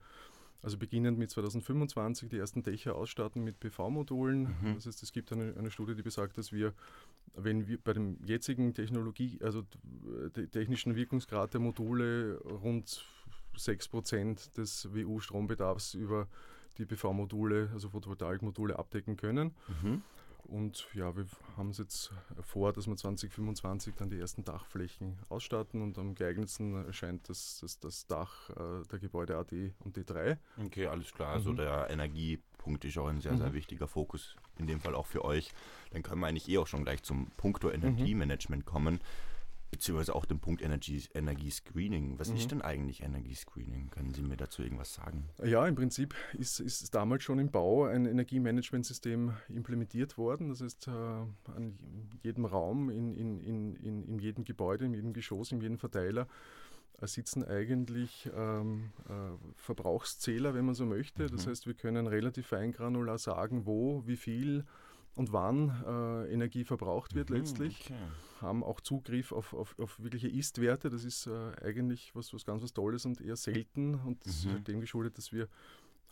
[0.62, 4.56] also beginnend mit 2025 die ersten Dächer ausstatten mit PV-Modulen.
[4.62, 4.76] Mhm.
[4.76, 6.74] Das heißt, es gibt eine, eine, Studie, die besagt, dass wir,
[7.36, 9.64] wenn wir bei dem jetzigen Technologie, also
[10.52, 13.06] technischen Wirkungsgrad der Module rund
[13.56, 16.28] 6% des WU-Strombedarfs über
[16.78, 19.56] die PV-Module, also Photovoltaik-Module abdecken können.
[19.82, 20.02] Mhm.
[20.48, 21.26] Und ja, wir
[21.58, 26.86] haben es jetzt vor, dass wir 2025 dann die ersten Dachflächen ausstatten und am geeignetsten
[26.86, 30.38] erscheint das, das, das Dach äh, der Gebäude AD und D3.
[30.66, 31.34] Okay, alles klar.
[31.34, 31.58] Also mhm.
[31.58, 33.54] der Energiepunkt ist auch ein sehr, sehr mhm.
[33.54, 35.52] wichtiger Fokus, in dem Fall auch für euch.
[35.92, 38.70] Dann können wir eigentlich eh auch schon gleich zum Punkto Energiemanagement mhm.
[38.70, 39.00] kommen
[39.72, 42.20] beziehungsweise auch den Punkt Energie, Energiescreening.
[42.20, 42.38] Was mhm.
[42.38, 43.90] ist denn eigentlich Energiescreening?
[43.90, 45.30] Können Sie mir dazu irgendwas sagen?
[45.44, 50.50] Ja, im Prinzip ist, ist damals schon im Bau ein Energiemanagementsystem implementiert worden.
[50.50, 51.78] Das heißt, äh, an
[52.24, 56.28] jedem Raum, in, in, in, in, in jedem Gebäude, in jedem Geschoss, in jedem Verteiler
[57.02, 59.14] äh, sitzen eigentlich ähm, äh,
[59.56, 61.24] Verbrauchszähler, wenn man so möchte.
[61.24, 61.32] Mhm.
[61.32, 64.66] Das heißt, wir können relativ feingranular sagen, wo, wie viel
[65.18, 67.86] und wann äh, Energie verbraucht wird mhm, letztlich.
[67.86, 67.96] Okay.
[68.40, 70.92] Haben auch Zugriff auf, auf, auf wirkliche Ist-Werte.
[70.92, 73.96] Das ist äh, eigentlich was, was ganz was Tolles und eher selten.
[73.96, 74.50] Und das mhm.
[74.50, 75.48] ist halt dem geschuldet, dass wir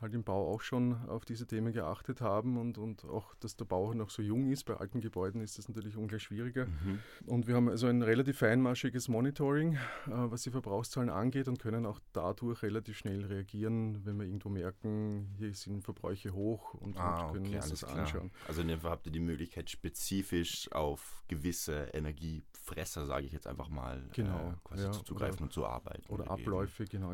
[0.02, 3.66] halt im Bau auch schon auf diese Themen geachtet haben und, und auch, dass der
[3.66, 4.66] Bau noch so jung ist.
[4.66, 6.66] Bei alten Gebäuden ist das natürlich ungleich schwieriger.
[6.66, 7.00] Mhm.
[7.26, 11.86] Und wir haben also ein relativ feinmaschiges Monitoring, äh, was die Verbrauchszahlen angeht und können
[11.86, 17.28] auch dadurch relativ schnell reagieren, wenn wir irgendwo merken, hier sind Verbräuche hoch und, ah,
[17.28, 17.98] und können okay, uns das klar.
[17.98, 18.32] anschauen.
[18.48, 23.48] Also in dem Fall habt ihr die Möglichkeit, spezifisch auf gewisse Energiefresser, sage ich jetzt
[23.48, 26.12] einfach mal, genau, äh, quasi ja, zuzugreifen und zu arbeiten.
[26.12, 27.14] Oder Abläufe, genau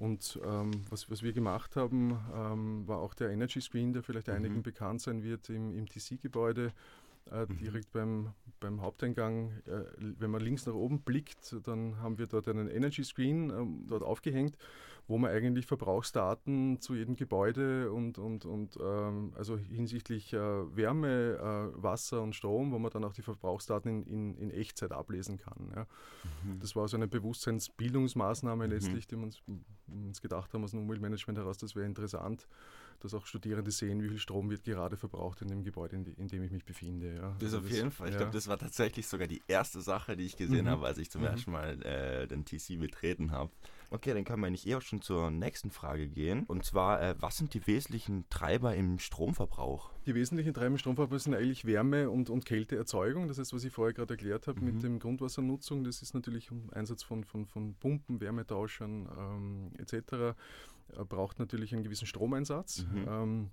[0.00, 4.28] Und ähm, was, was wir gemacht haben, ähm, war auch der Energy Screen, der vielleicht
[4.28, 4.34] mhm.
[4.34, 6.72] einigen bekannt sein wird im, im TC-Gebäude.
[7.30, 7.58] Äh, mhm.
[7.58, 12.48] direkt beim, beim Haupteingang, äh, wenn man links nach oben blickt, dann haben wir dort
[12.48, 14.56] einen Energy Screen äh, dort aufgehängt
[15.10, 21.72] wo man eigentlich Verbrauchsdaten zu jedem Gebäude und, und, und ähm, also hinsichtlich äh, Wärme,
[21.76, 25.36] äh, Wasser und Strom, wo man dann auch die Verbrauchsdaten in, in, in Echtzeit ablesen
[25.36, 25.72] kann.
[25.74, 25.86] Ja.
[26.44, 26.60] Mhm.
[26.60, 28.72] Das war so eine Bewusstseinsbildungsmaßnahme mhm.
[28.72, 29.42] letztlich, die wir uns,
[29.88, 32.46] uns gedacht haben aus dem Umweltmanagement heraus, das wäre interessant
[33.00, 36.28] dass auch Studierende sehen, wie viel Strom wird gerade verbraucht in dem Gebäude, in, in
[36.28, 37.14] dem ich mich befinde.
[37.14, 37.36] Ja.
[37.38, 38.08] Das also auf jeden Fall.
[38.08, 38.18] Ich ja.
[38.20, 40.70] glaube, das war tatsächlich sogar die erste Sache, die ich gesehen mhm.
[40.70, 41.28] habe, als ich zum mhm.
[41.28, 43.50] ersten Mal äh, den TC betreten habe.
[43.92, 46.44] Okay, dann können wir eigentlich eher auch schon zur nächsten Frage gehen.
[46.44, 49.90] Und zwar, äh, was sind die wesentlichen Treiber im Stromverbrauch?
[50.06, 53.26] Die wesentlichen Treiber im Stromverbrauch sind eigentlich Wärme- und, und Kälteerzeugung.
[53.26, 54.66] Das heißt, was ich vorher gerade erklärt habe mhm.
[54.66, 60.36] mit dem Grundwassernutzung, das ist natürlich Einsatz von, von, von Pumpen, Wärmetauschern ähm, etc.
[61.08, 62.86] braucht natürlich einen gewissen Stromeinsatz.
[62.92, 63.08] Mhm.
[63.08, 63.50] Ähm,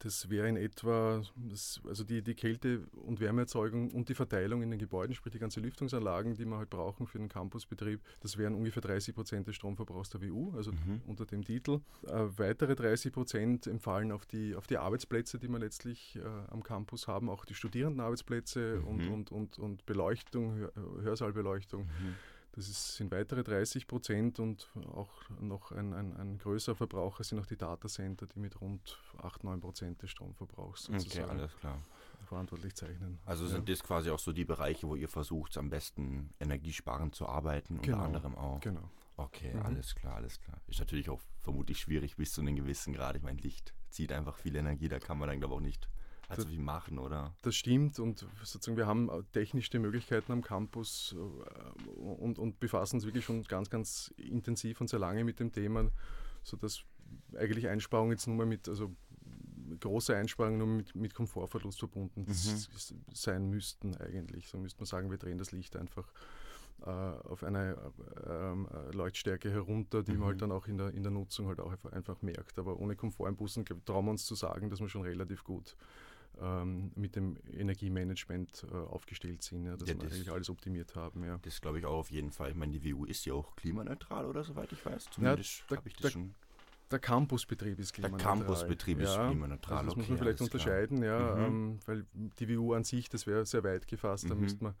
[0.00, 4.70] das wäre in etwa, das, also die, die Kälte- und Wärmeerzeugung und die Verteilung in
[4.70, 8.54] den Gebäuden, sprich die ganzen Lüftungsanlagen, die wir halt brauchen für den Campusbetrieb, das wären
[8.54, 11.00] ungefähr 30 Prozent des Stromverbrauchs der WU, also mhm.
[11.06, 11.80] unter dem Titel.
[12.06, 16.62] Äh, weitere 30 Prozent empfallen auf die, auf die Arbeitsplätze, die wir letztlich äh, am
[16.62, 18.86] Campus haben, auch die Studierendenarbeitsplätze mhm.
[18.86, 21.84] und, und, und, und Beleuchtung, Hör Hörsaalbeleuchtung.
[21.84, 22.14] Mhm.
[22.58, 27.38] Das ist, sind weitere 30 Prozent und auch noch ein, ein, ein, größerer Verbraucher sind
[27.38, 31.78] auch die Datacenter, die mit rund 8, 9 Prozent des Stromverbrauchs sozusagen okay, alles klar.
[32.26, 33.20] verantwortlich zeichnen.
[33.24, 33.50] Also ja.
[33.50, 37.80] sind das quasi auch so die Bereiche, wo ihr versucht, am besten energiesparend zu arbeiten,
[37.80, 38.58] genau, unter anderem auch.
[38.58, 38.90] Genau.
[39.16, 39.62] Okay, mhm.
[39.62, 40.60] alles klar, alles klar.
[40.66, 43.14] Ist natürlich auch vermutlich schwierig bis zu einem gewissen Grad.
[43.14, 45.88] Ich meine, Licht zieht einfach viel Energie, da kann man dann glaube ich auch nicht
[46.28, 47.34] also wie machen, oder?
[47.42, 52.96] Das stimmt und sozusagen wir haben technisch die Möglichkeiten am Campus äh, und, und befassen
[52.96, 55.90] uns wirklich schon ganz, ganz intensiv und sehr lange mit dem Thema,
[56.42, 56.82] sodass
[57.36, 58.94] eigentlich Einsparungen jetzt nur mal mit, also
[59.80, 62.66] große Einsparungen nur mit, mit Komfortverlust verbunden mhm.
[63.12, 64.48] sein müssten eigentlich.
[64.48, 66.10] So müsste man sagen, wir drehen das Licht einfach
[66.82, 67.76] äh, auf eine
[68.26, 70.18] äh, Leuchtstärke herunter, die mhm.
[70.18, 72.58] man halt dann auch in der, in der Nutzung halt auch einfach merkt.
[72.58, 75.76] Aber ohne Komfort im Bussen trauen wir uns zu sagen, dass wir schon relativ gut
[76.40, 80.94] ähm, mit dem Energiemanagement äh, aufgestellt sind, ja, dass ja, wir das, eigentlich alles optimiert
[80.94, 81.24] haben.
[81.24, 81.38] Ja.
[81.42, 82.50] Das glaube ich auch auf jeden Fall.
[82.50, 85.08] Ich meine, die WU ist ja auch klimaneutral oder soweit ich weiß.
[85.10, 86.34] Zumindest ja, habe ich das der, schon.
[86.90, 88.36] Der Campusbetrieb ist klimaneutral.
[88.36, 89.78] Der Campusbetrieb ist klimaneutral.
[89.78, 91.38] Also das okay, muss man vielleicht unterscheiden, klar.
[91.38, 91.54] ja, mhm.
[91.54, 94.28] ähm, weil die WU an sich, das wäre sehr weit gefasst, mhm.
[94.28, 94.74] da müsste man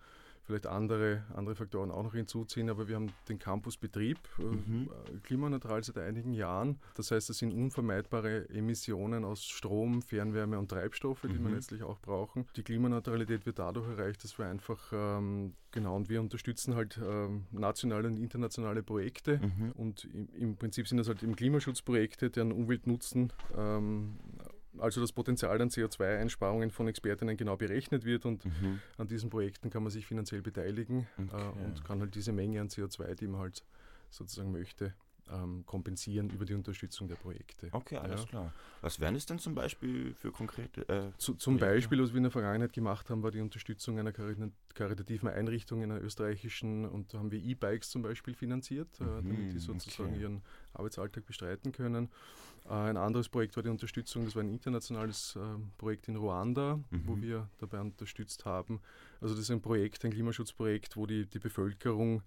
[0.48, 4.88] vielleicht andere, andere Faktoren auch noch hinzuziehen, aber wir haben den Campusbetrieb äh, mhm.
[5.22, 6.78] klimaneutral seit einigen Jahren.
[6.94, 11.44] Das heißt, es sind unvermeidbare Emissionen aus Strom, Fernwärme und Treibstoffe, die mhm.
[11.44, 12.46] wir letztlich auch brauchen.
[12.56, 17.44] Die Klimaneutralität wird dadurch erreicht, dass wir einfach, ähm, genau, und wir unterstützen halt ähm,
[17.50, 19.72] nationale und internationale Projekte mhm.
[19.72, 24.18] und im, im, Prinzip sind das halt im Klimaschutzprojekte, deren Umweltnutzen ähm,
[24.80, 28.80] also das Potenzial an CO2-Einsparungen von Expertinnen genau berechnet wird und mhm.
[28.96, 31.36] an diesen Projekten kann man sich finanziell beteiligen okay.
[31.36, 33.64] äh, und kann halt diese Menge an CO2, die man halt
[34.10, 34.94] sozusagen möchte,
[35.32, 37.68] ähm, kompensieren über die Unterstützung der Projekte.
[37.72, 38.26] Okay, alles ja.
[38.26, 38.52] klar.
[38.80, 40.88] Was wären es denn zum Beispiel für konkrete?
[40.88, 41.76] Äh, Zu, zum Projekte?
[41.76, 45.92] Beispiel, was wir in der Vergangenheit gemacht haben, war die Unterstützung einer karitativen Einrichtung in
[45.92, 50.10] einer österreichischen und da haben wir E-Bikes zum Beispiel finanziert, äh, mhm, damit die sozusagen
[50.10, 50.22] okay.
[50.22, 52.08] ihren Arbeitsalltag bestreiten können.
[52.66, 55.40] Äh, ein anderes Projekt war die Unterstützung, das war ein internationales äh,
[55.76, 57.02] Projekt in Ruanda, mhm.
[57.06, 58.80] wo wir dabei unterstützt haben.
[59.20, 62.22] Also das ist ein Projekt, ein Klimaschutzprojekt, wo die, die Bevölkerung äh,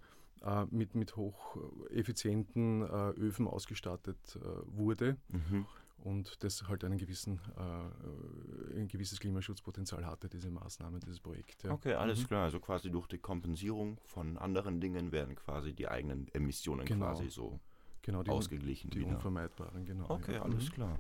[0.72, 5.18] mit, mit hocheffizienten äh, Öfen ausgestattet äh, wurde.
[5.30, 5.66] Mhm.
[6.04, 11.64] Und das halt einen gewissen, äh, ein gewisses Klimaschutzpotenzial hatte, diese Maßnahme, dieses Projekt.
[11.64, 11.74] Ja.
[11.74, 12.28] Okay, alles mhm.
[12.28, 12.44] klar.
[12.46, 17.06] Also quasi durch die Kompensierung von anderen Dingen werden quasi die eigenen Emissionen genau.
[17.06, 17.60] quasi so
[18.02, 18.90] genau, die, ausgeglichen.
[18.90, 19.12] Die wieder.
[19.12, 20.10] unvermeidbaren, genau.
[20.10, 20.42] Okay, ja.
[20.42, 20.74] alles mhm.
[20.74, 21.00] klar.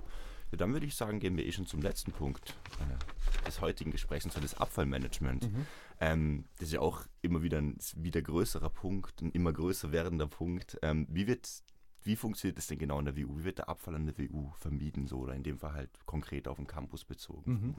[0.51, 3.91] Ja, dann würde ich sagen, gehen wir eh schon zum letzten Punkt äh, des heutigen
[3.91, 5.51] Gesprächs, und zwar das Abfallmanagement.
[5.51, 5.65] Mhm.
[6.01, 10.27] Ähm, das ist ja auch immer wieder ein wieder größerer Punkt, ein immer größer werdender
[10.27, 10.77] Punkt.
[10.81, 11.47] Ähm, wie wird
[12.03, 13.37] wie funktioniert das denn genau in der WU?
[13.37, 16.47] Wie wird der Abfall an der WU vermieden so oder in dem Fall halt konkret
[16.47, 17.51] auf den Campus bezogen?
[17.51, 17.75] Mhm.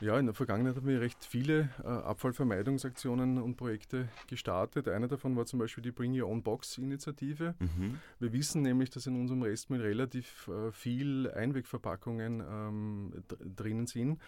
[0.00, 4.88] Ja, in der Vergangenheit haben wir recht viele äh, Abfallvermeidungsaktionen und Projekte gestartet.
[4.88, 7.54] Einer davon war zum Beispiel die Bring Your Own Box Initiative.
[7.58, 7.98] Mhm.
[8.18, 13.12] Wir wissen nämlich, dass in unserem Restmüll relativ äh, viel Einwegverpackungen ähm,
[13.54, 14.18] drinnen sind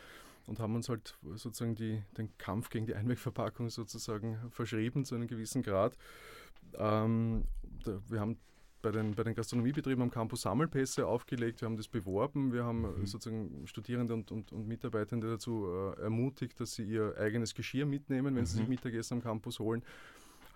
[0.46, 5.29] und haben uns halt sozusagen die, den Kampf gegen die Einwegverpackung sozusagen verschrieben zu einem
[5.29, 5.96] gewissen Grad.
[6.74, 7.44] Ähm,
[8.09, 8.38] wir haben
[8.83, 12.83] bei den, bei den Gastronomiebetrieben am Campus Sammelpässe aufgelegt, wir haben das beworben, wir haben
[12.83, 13.07] mhm.
[13.07, 18.35] sozusagen Studierende und, und, und Mitarbeitende dazu äh, ermutigt, dass sie ihr eigenes Geschirr mitnehmen,
[18.35, 18.46] wenn mhm.
[18.46, 19.83] sie sich Mittagessen am Campus holen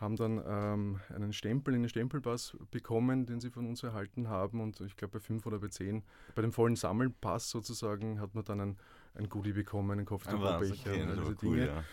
[0.00, 4.60] haben dann ähm, einen Stempel, einen Stempelpass bekommen, den sie von uns erhalten haben.
[4.60, 6.02] Und ich glaube, bei 5 oder bei 10,
[6.34, 8.76] bei dem vollen Sammelpass sozusagen, hat man dann ein,
[9.14, 11.66] ein Goodie bekommen, einen Coffee-to-Go-Becher okay, und all diese cool, Dinge.
[11.66, 11.84] ja.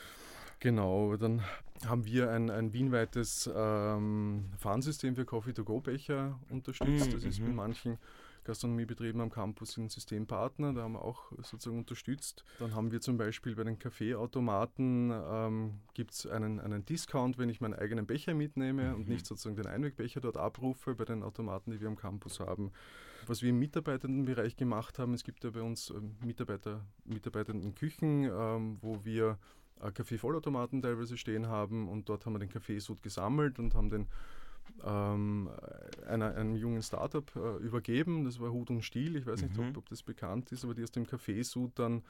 [0.60, 1.41] Genau, dann
[1.88, 7.10] haben wir ein, ein wienweites ähm, Fahnsystem für Coffee-to-Go-Becher unterstützt.
[7.10, 7.45] Mm, Das ist mhm.
[7.47, 7.97] bei manchen
[8.43, 12.43] Gastronomiebetrieben am Campus ein Systempartner, da haben wir auch sozusagen unterstützt.
[12.60, 17.50] Dann haben wir zum Beispiel bei den Kaffeeautomaten ähm, gibt es einen, einen Discount, wenn
[17.50, 19.13] ich meinen eigenen Becher mitnehme und Mhm.
[19.13, 22.71] nicht sozusagen den Einwegbecher dort abrufe bei den Automaten, die wir am Campus haben.
[23.28, 28.24] Was wir im Mitarbeitendenbereich gemacht haben, es gibt ja bei uns ähm, Mitarbeiter, Mitarbeitenden Küchen,
[28.24, 29.38] ähm, wo wir
[29.82, 34.08] äh, Kaffeevollautomaten teilweise stehen haben und dort haben wir den Kaffeesud gesammelt und haben den
[34.86, 35.50] ähm,
[36.08, 38.24] einer, einem jungen Startup äh, übergeben.
[38.26, 39.15] Das war Hut und Stiel.
[39.15, 39.69] Ich weiß nicht, Mhm.
[39.69, 42.04] ob, ob das bekannt ist, aber die aus dem Kaffeesud dann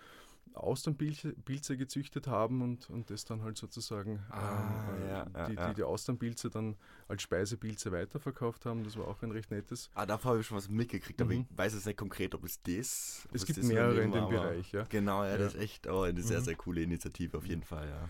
[0.54, 5.46] Austernpilze Pilze gezüchtet haben und, und das dann halt sozusagen Ah, ähm, äh, ja, ja,
[5.48, 5.68] die, ja.
[5.70, 6.76] die, die Austernpilze dann
[7.08, 8.84] als Speisepilze weiterverkauft haben.
[8.84, 9.90] Das war auch ein recht nettes.
[9.94, 11.46] Ah, davon habe ich schon was mitgekriegt, aber Mhm.
[11.50, 13.26] ich weiß jetzt nicht konkret, ob es das.
[13.30, 14.72] ob Es gibt das mehrere in dem Bereich.
[14.74, 14.84] Ja.
[14.90, 16.44] Genau, ja, das ist echt oh, eine sehr, Mhm.
[16.46, 18.10] sehr coole Initiative auf jeden Fall, ja.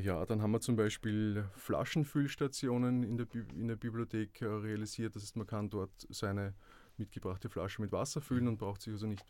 [0.00, 5.16] Ja, dann haben wir zum Beispiel Flaschenfüllstationen in der, Bi in der Bibliothek äh, realisiert.
[5.16, 6.54] Das heißt, man kann dort seine
[6.98, 9.24] mitgebrachte Flasche mit Wasser füllen und braucht sich also nicht äh,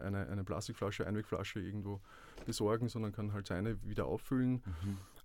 [0.00, 2.00] eine, eine Plastikflasche, Einwegflasche irgendwo
[2.46, 4.62] besorgen, sondern kann halt seine wieder auffüllen.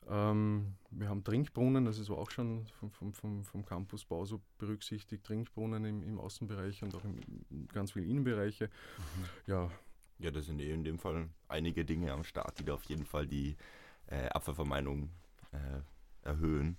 [0.09, 5.23] Ähm, wir haben Trinkbrunnen, das ist auch schon vom, vom, vom, vom Campusbau so berücksichtigt,
[5.23, 7.17] Trinkbrunnen im, im Außenbereich und auch im,
[7.49, 8.69] in ganz viele Innenbereiche.
[9.47, 9.71] Ja,
[10.19, 13.05] Ja, das sind eh in dem Fall einige Dinge am Start, die da auf jeden
[13.05, 13.55] Fall die
[14.07, 15.09] äh, Abfallvermeidung
[15.51, 16.77] äh, erhöhen.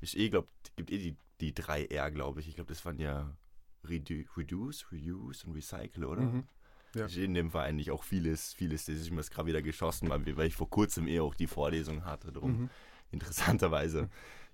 [0.00, 2.48] Ich eh glaube, gibt eh die, die drei R, glaube ich.
[2.48, 3.34] Ich glaube, das waren ja
[3.88, 6.22] Redu Reduce, Reuse und Recycle, oder?
[6.22, 6.44] Mhm.
[6.94, 7.06] Ja.
[7.06, 10.36] In dem Fall eigentlich auch vieles, vieles, das ist mir jetzt gerade wieder geschossen, weil,
[10.36, 12.30] weil ich vor kurzem eh auch die Vorlesung hatte.
[12.32, 12.70] Drum Mhm.
[13.10, 14.08] interessanterweise.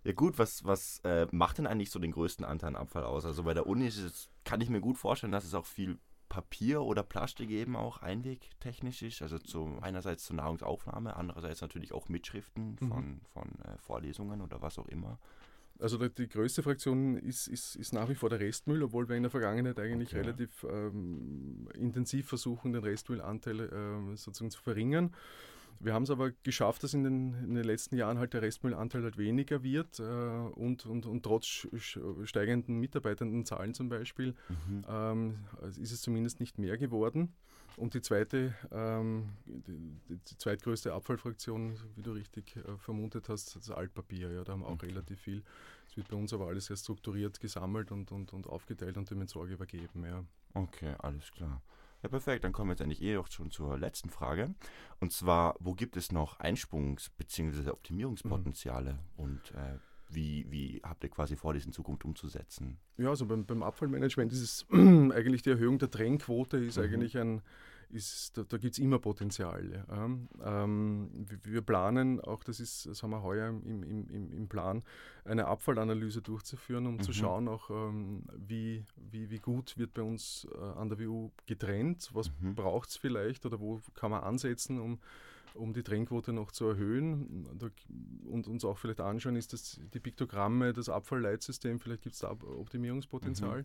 [0.04, 3.26] Ja gut, was, was äh, macht denn eigentlich so den größten Anteil an Abfall aus?
[3.26, 5.98] Also bei der Uni ist es, kann ich mir gut vorstellen, dass es auch viel
[6.30, 9.20] Papier oder Plastik eben auch einwegtechnisch ist.
[9.20, 12.88] Also zu, einerseits zur Nahrungsaufnahme, andererseits natürlich auch Mitschriften Mhm.
[12.88, 15.18] von, von äh, Vorlesungen oder was auch immer.
[15.80, 19.22] Also die, größte Fraktion ist, ist, ist nach wie vor der Restmüll, obwohl wir in
[19.22, 20.20] der Vergangenheit eigentlich Okay.
[20.20, 25.14] relativ ähm, intensiv versuchen, den Restmüllanteil ähm, sozusagen zu verringern.
[25.82, 29.02] Wir haben es aber geschafft, dass in den, in den letzten Jahren halt der Restmüllanteil
[29.02, 31.66] halt weniger wird äh, und, und, und trotz
[32.24, 34.34] steigenden Mitarbeitendenzahlen zum Beispiel
[34.86, 35.38] ähm,
[35.80, 37.32] ist es zumindest nicht mehr geworden.
[37.76, 43.70] Und die zweite, ähm, die, die, zweitgrößte Abfallfraktion, wie du richtig äh, vermutet hast, das
[43.70, 44.30] Altpapier.
[44.32, 44.86] Ja, da haben wir auch Okay.
[44.86, 45.42] relativ viel.
[45.88, 49.20] Es wird bei uns aber alles sehr strukturiert gesammelt und, und, und aufgeteilt und dem
[49.20, 50.04] Entsorger übergeben.
[50.04, 50.24] Ja.
[50.54, 51.62] Okay, alles klar.
[52.02, 52.44] Ja, perfekt.
[52.44, 54.54] Dann kommen wir jetzt eigentlich eh auch schon zur letzten Frage.
[55.00, 57.70] Und zwar, wo gibt es noch Einsprungs- bzw.
[57.70, 59.78] Optimierungspotenziale und äh,
[60.12, 62.78] wie, wie habt ihr quasi vor, das in Zukunft umzusetzen?
[62.96, 66.82] Ja, also beim, beim Abfallmanagement ist es eigentlich die Erhöhung der Trennquote ist Mhm.
[66.84, 67.42] eigentlich ein,
[67.90, 69.84] ist, da, da gibt es immer Potenzial.
[69.88, 70.04] Ja.
[70.04, 70.28] Ähm,
[71.28, 74.82] wir, wir planen, auch das ist, das haben wir heuer im, im, im, im Plan,
[75.24, 77.14] eine Abfallanalyse durchzuführen, um zu Mhm.
[77.14, 82.10] schauen auch, ähm, wie, wie, wie gut wird bei uns äh, an der WU getrennt,
[82.12, 82.54] was Mhm.
[82.54, 85.00] braucht es vielleicht oder wo kann man ansetzen, um
[85.54, 87.46] um die Trennquote noch zu erhöhen
[88.24, 92.30] und uns auch vielleicht anschauen, ist das die Piktogramme, das Abfallleitsystem, vielleicht gibt es da
[92.30, 93.64] Op- Optimierungspotenzial.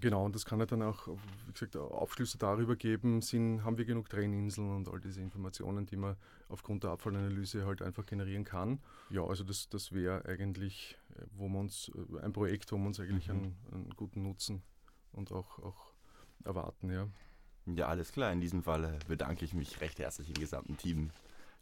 [0.00, 1.06] Genau, und das kann ja dann auch,
[1.46, 5.96] wie gesagt, Aufschlüsse darüber geben, sind, haben wir genug Trenninseln und all diese Informationen, die
[5.96, 6.16] man
[6.48, 8.80] aufgrund der Abfallanalyse halt einfach generieren kann.
[9.10, 12.86] Ja, also das, das wäre eigentlich, äh, wo man uns, äh, ein Projekt, wo wir
[12.86, 13.34] uns eigentlich Mhm.
[13.34, 14.62] einen, einen guten Nutzen
[15.12, 15.92] und auch, auch
[16.44, 17.06] erwarten, ja.
[17.66, 18.32] Ja, alles klar.
[18.32, 21.10] In diesem Falle bedanke ich mich recht herzlich im gesamten Team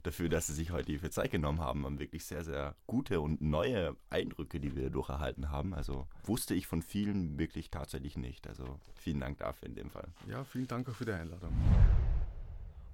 [0.03, 1.85] dafür, dass Sie sich heute für Zeit genommen haben.
[1.85, 5.73] Haben wirklich sehr, sehr gute und neue Eindrücke, die wir durcherhalten haben.
[5.73, 8.47] Also wusste ich von vielen wirklich tatsächlich nicht.
[8.47, 10.07] Also vielen Dank dafür in dem Fall.
[10.27, 11.53] Ja, vielen Dank auch für die Einladung.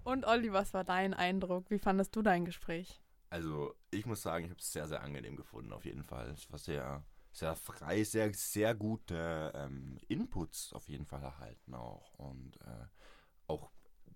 [0.04, 1.70] Und Olli, was war dein Eindruck?
[1.70, 3.02] Wie fandest du dein Gespräch?
[3.30, 6.30] Also ich muss sagen, ich habe es sehr, sehr angenehm gefunden auf jeden Fall.
[6.32, 7.04] Es war sehr,
[7.38, 12.14] sehr frei, sehr, sehr gute ähm, Inputs auf jeden Fall erhalten auch.
[12.16, 12.86] Und äh,
[13.46, 13.72] auch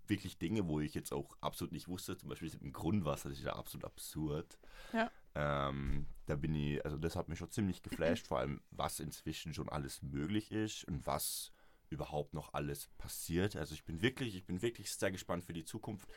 [0.07, 3.37] wirklich Dinge, wo ich jetzt auch absolut nicht wusste, zum Beispiel mit dem Grundwasser, das
[3.37, 4.57] ist ja absolut absurd.
[4.91, 5.11] Ja.
[5.35, 9.53] Ähm, da bin ich, also das hat mich schon ziemlich geflasht, vor allem was inzwischen
[9.53, 11.51] schon alles möglich ist und was
[11.91, 13.55] überhaupt noch alles passiert.
[13.55, 16.09] Also ich bin wirklich, ich bin wirklich sehr gespannt für die Zukunft.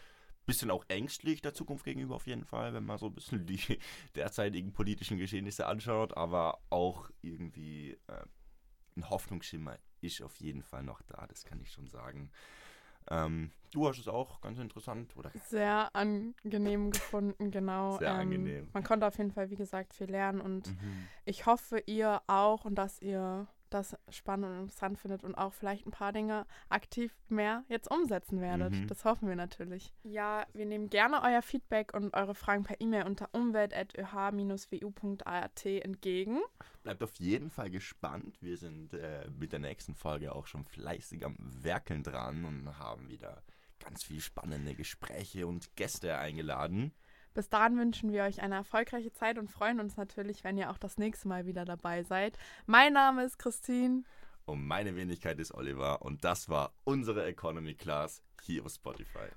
[0.46, 3.58] Bisschen auch ängstlich der Zukunft gegenüber auf jeden Fall, wenn man so ein bisschen die
[4.14, 8.24] derzeitigen politischen Geschehnisse anschaut, aber auch irgendwie äh,
[8.96, 12.30] ein Hoffnungsschimmer ist auf jeden Fall noch da, das kann ich schon sagen.
[13.10, 15.30] Ähm, du hast es auch ganz interessant, oder?
[15.48, 17.98] Sehr angenehm gefunden, genau.
[17.98, 18.68] Sehr Ähm, angenehm.
[18.72, 21.08] Man konnte auf jeden Fall, wie gesagt, viel lernen und Mhm.
[21.24, 25.86] ich hoffe, ihr auch und dass ihr das spannend und interessant findet und auch vielleicht
[25.86, 28.72] ein paar Dinge aktiv mehr jetzt umsetzen werdet.
[28.72, 28.86] Mhm.
[28.86, 29.92] Das hoffen wir natürlich.
[30.02, 36.40] Ja, wir nehmen gerne euer Feedback und eure Fragen per E-Mail unter umwelt.öh-wu.at entgegen.
[36.82, 38.36] Bleibt auf jeden Fall gespannt.
[38.40, 43.08] Wir sind äh, mit der nächsten Folge auch schon fleißig am Werkeln dran und haben
[43.08, 43.42] wieder
[43.80, 46.92] ganz viel spannende Gespräche und Gäste eingeladen.
[47.34, 50.78] Bis dahin wünschen wir euch eine erfolgreiche Zeit und freuen uns natürlich, wenn ihr auch
[50.78, 52.38] das nächste Mal wieder dabei seid.
[52.66, 54.04] Mein Name ist Christine.
[54.44, 59.34] Und meine Wenigkeit ist Oliver und das war unsere Economy Class hier auf Spotify.